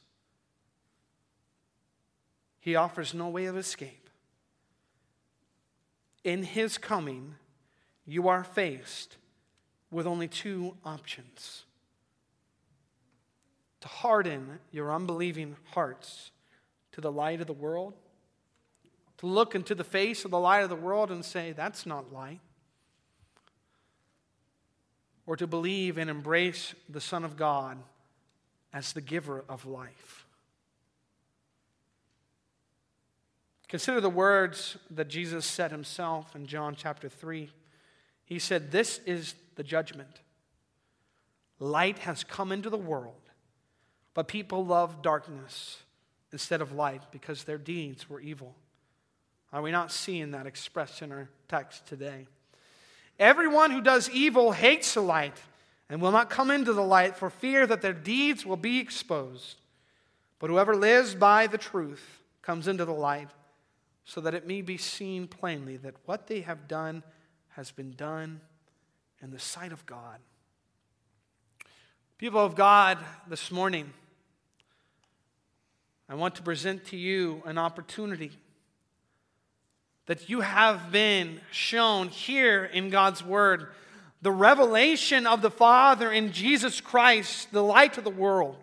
He 2.60 2.76
offers 2.76 3.14
no 3.14 3.28
way 3.28 3.46
of 3.46 3.56
escape. 3.56 4.08
In 6.22 6.42
his 6.42 6.78
coming, 6.78 7.34
you 8.06 8.28
are 8.28 8.44
faced 8.44 9.16
with 9.90 10.06
only 10.06 10.28
two 10.28 10.76
options 10.84 11.64
to 13.80 13.88
harden 13.88 14.60
your 14.70 14.92
unbelieving 14.92 15.56
hearts 15.72 16.30
to 16.92 17.00
the 17.00 17.10
light 17.10 17.40
of 17.40 17.46
the 17.46 17.52
world 17.52 17.94
to 19.20 19.26
look 19.26 19.54
into 19.54 19.74
the 19.74 19.84
face 19.84 20.24
of 20.24 20.30
the 20.30 20.38
light 20.38 20.62
of 20.62 20.70
the 20.70 20.76
world 20.76 21.10
and 21.10 21.22
say, 21.22 21.52
that's 21.52 21.84
not 21.84 22.10
light. 22.10 22.40
Or 25.26 25.36
to 25.36 25.46
believe 25.46 25.98
and 25.98 26.08
embrace 26.08 26.74
the 26.88 27.02
Son 27.02 27.22
of 27.22 27.36
God 27.36 27.76
as 28.72 28.94
the 28.94 29.02
giver 29.02 29.44
of 29.46 29.66
life. 29.66 30.24
Consider 33.68 34.00
the 34.00 34.08
words 34.08 34.78
that 34.90 35.08
Jesus 35.08 35.44
said 35.44 35.70
himself 35.70 36.34
in 36.34 36.46
John 36.46 36.74
chapter 36.74 37.10
3. 37.10 37.50
He 38.24 38.38
said, 38.38 38.72
This 38.72 39.00
is 39.04 39.34
the 39.56 39.62
judgment. 39.62 40.22
Light 41.58 41.98
has 41.98 42.24
come 42.24 42.52
into 42.52 42.70
the 42.70 42.78
world, 42.78 43.28
but 44.14 44.28
people 44.28 44.64
love 44.64 45.02
darkness 45.02 45.82
instead 46.32 46.62
of 46.62 46.72
light 46.72 47.02
because 47.12 47.44
their 47.44 47.58
deeds 47.58 48.08
were 48.08 48.20
evil. 48.20 48.56
Are 49.52 49.62
we 49.62 49.70
not 49.70 49.90
seeing 49.90 50.30
that 50.30 50.46
expressed 50.46 51.02
in 51.02 51.10
our 51.10 51.28
text 51.48 51.86
today? 51.86 52.26
Everyone 53.18 53.70
who 53.70 53.80
does 53.80 54.08
evil 54.10 54.52
hates 54.52 54.94
the 54.94 55.00
light 55.00 55.36
and 55.88 56.00
will 56.00 56.12
not 56.12 56.30
come 56.30 56.50
into 56.50 56.72
the 56.72 56.82
light 56.82 57.16
for 57.16 57.30
fear 57.30 57.66
that 57.66 57.82
their 57.82 57.92
deeds 57.92 58.46
will 58.46 58.56
be 58.56 58.78
exposed. 58.78 59.56
But 60.38 60.50
whoever 60.50 60.76
lives 60.76 61.14
by 61.14 61.48
the 61.48 61.58
truth 61.58 62.22
comes 62.42 62.68
into 62.68 62.84
the 62.84 62.92
light 62.92 63.28
so 64.04 64.20
that 64.20 64.34
it 64.34 64.46
may 64.46 64.62
be 64.62 64.76
seen 64.76 65.26
plainly 65.26 65.76
that 65.78 65.94
what 66.06 66.28
they 66.28 66.40
have 66.40 66.66
done 66.68 67.02
has 67.50 67.70
been 67.70 67.92
done 67.92 68.40
in 69.20 69.30
the 69.30 69.38
sight 69.38 69.72
of 69.72 69.84
God. 69.84 70.18
People 72.16 72.44
of 72.44 72.54
God, 72.54 72.98
this 73.28 73.50
morning, 73.50 73.92
I 76.08 76.14
want 76.14 76.34
to 76.36 76.42
present 76.42 76.86
to 76.86 76.96
you 76.96 77.42
an 77.44 77.58
opportunity 77.58 78.32
that 80.10 80.28
you 80.28 80.40
have 80.40 80.90
been 80.90 81.40
shown 81.52 82.08
here 82.08 82.64
in 82.64 82.90
God's 82.90 83.22
Word 83.22 83.68
the 84.22 84.32
revelation 84.32 85.24
of 85.24 85.40
the 85.40 85.52
Father 85.52 86.10
in 86.10 86.32
Jesus 86.32 86.80
Christ, 86.80 87.52
the 87.52 87.62
light 87.62 87.96
of 87.96 88.02
the 88.02 88.10
world. 88.10 88.56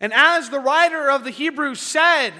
And 0.00 0.12
as 0.12 0.48
the 0.48 0.60
writer 0.60 1.10
of 1.10 1.24
the 1.24 1.32
Hebrews 1.32 1.80
said 1.80 2.32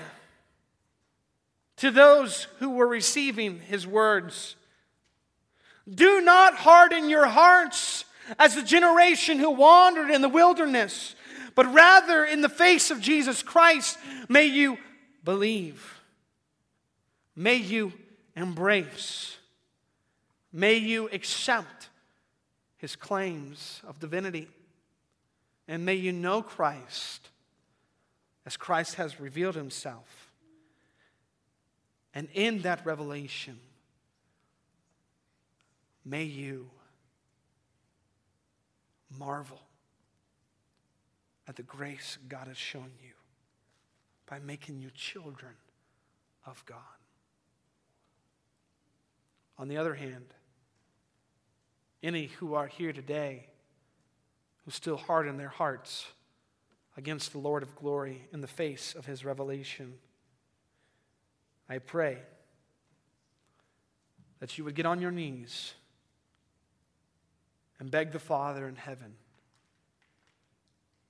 to 1.78 1.90
those 1.90 2.46
who 2.60 2.70
were 2.70 2.86
receiving 2.86 3.58
his 3.58 3.84
words, 3.84 4.54
do 5.92 6.20
not 6.20 6.54
harden 6.54 7.10
your 7.10 7.26
hearts 7.26 8.04
as 8.38 8.54
the 8.54 8.62
generation 8.62 9.40
who 9.40 9.50
wandered 9.50 10.12
in 10.12 10.22
the 10.22 10.28
wilderness, 10.28 11.16
but 11.56 11.74
rather 11.74 12.24
in 12.24 12.42
the 12.42 12.48
face 12.48 12.92
of 12.92 13.00
Jesus 13.00 13.42
Christ 13.42 13.98
may 14.28 14.44
you 14.44 14.78
believe. 15.24 16.00
May 17.36 17.56
you 17.56 17.92
embrace. 18.36 19.36
May 20.52 20.76
you 20.76 21.08
accept 21.12 21.88
his 22.76 22.96
claims 22.96 23.80
of 23.86 23.98
divinity. 24.00 24.48
And 25.68 25.84
may 25.84 25.94
you 25.94 26.12
know 26.12 26.42
Christ 26.42 27.28
as 28.46 28.56
Christ 28.56 28.96
has 28.96 29.20
revealed 29.20 29.54
himself 29.54 30.30
And 32.12 32.28
in 32.34 32.62
that 32.62 32.84
revelation, 32.84 33.58
may 36.04 36.24
you 36.24 36.68
marvel 39.18 39.60
at 41.46 41.56
the 41.56 41.62
grace 41.62 42.18
God 42.28 42.48
has 42.48 42.56
shown 42.56 42.90
you 43.02 43.12
by 44.30 44.38
making 44.38 44.78
you 44.78 44.90
children 44.94 45.54
of 46.46 46.64
God. 46.64 46.78
On 49.58 49.66
the 49.66 49.76
other 49.76 49.94
hand, 49.94 50.26
any 52.00 52.26
who 52.26 52.54
are 52.54 52.68
here 52.68 52.92
today 52.92 53.48
who 54.64 54.70
still 54.70 54.96
harden 54.96 55.36
their 55.36 55.48
hearts 55.48 56.06
against 56.96 57.32
the 57.32 57.38
Lord 57.38 57.64
of 57.64 57.74
glory 57.74 58.28
in 58.32 58.40
the 58.40 58.46
face 58.46 58.94
of 58.94 59.04
his 59.04 59.24
revelation, 59.24 59.94
I 61.68 61.78
pray 61.78 62.18
that 64.38 64.56
you 64.56 64.64
would 64.64 64.76
get 64.76 64.86
on 64.86 65.00
your 65.00 65.10
knees 65.10 65.74
and 67.80 67.90
beg 67.90 68.12
the 68.12 68.18
Father 68.20 68.68
in 68.68 68.76
heaven 68.76 69.16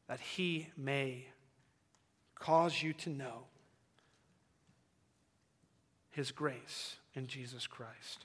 that 0.09 0.21
he 0.21 0.69
may 0.77 1.27
cause 2.41 2.83
you 2.83 2.93
to 2.95 3.11
know 3.11 3.45
his 6.11 6.33
grace 6.33 6.97
in 7.15 7.29
Jesus 7.29 7.69
Christ. 7.69 8.25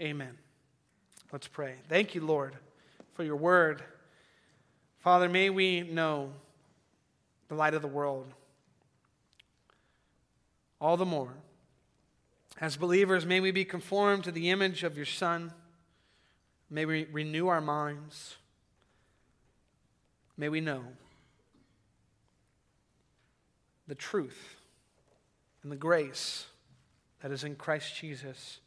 Amen. 0.00 0.36
Let's 1.30 1.46
pray. 1.46 1.74
Thank 1.88 2.14
you, 2.14 2.22
Lord, 2.22 2.56
for 3.14 3.22
your 3.22 3.36
word. 3.36 3.82
Father, 4.98 5.28
may 5.28 5.50
we 5.50 5.82
know 5.82 6.32
the 7.48 7.54
light 7.54 7.74
of 7.74 7.82
the 7.82 7.88
world 7.88 8.26
all 10.80 10.96
the 10.96 11.04
more. 11.04 11.34
As 12.60 12.76
believers, 12.76 13.26
may 13.26 13.40
we 13.40 13.50
be 13.50 13.64
conformed 13.64 14.24
to 14.24 14.32
the 14.32 14.50
image 14.50 14.82
of 14.82 14.96
your 14.96 15.06
Son. 15.06 15.52
May 16.70 16.86
we 16.86 17.04
renew 17.04 17.48
our 17.48 17.60
minds. 17.60 18.36
May 20.40 20.48
we 20.48 20.62
know 20.62 20.80
the 23.86 23.94
truth 23.94 24.56
and 25.62 25.70
the 25.70 25.76
grace 25.76 26.46
that 27.20 27.30
is 27.30 27.44
in 27.44 27.56
Christ 27.56 27.94
Jesus, 27.94 28.60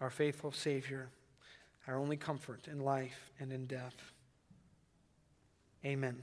our 0.00 0.08
faithful 0.08 0.50
Savior, 0.50 1.10
our 1.86 1.98
only 1.98 2.16
comfort 2.16 2.68
in 2.72 2.80
life 2.80 3.32
and 3.38 3.52
in 3.52 3.66
death. 3.66 3.96
Amen. 5.84 6.22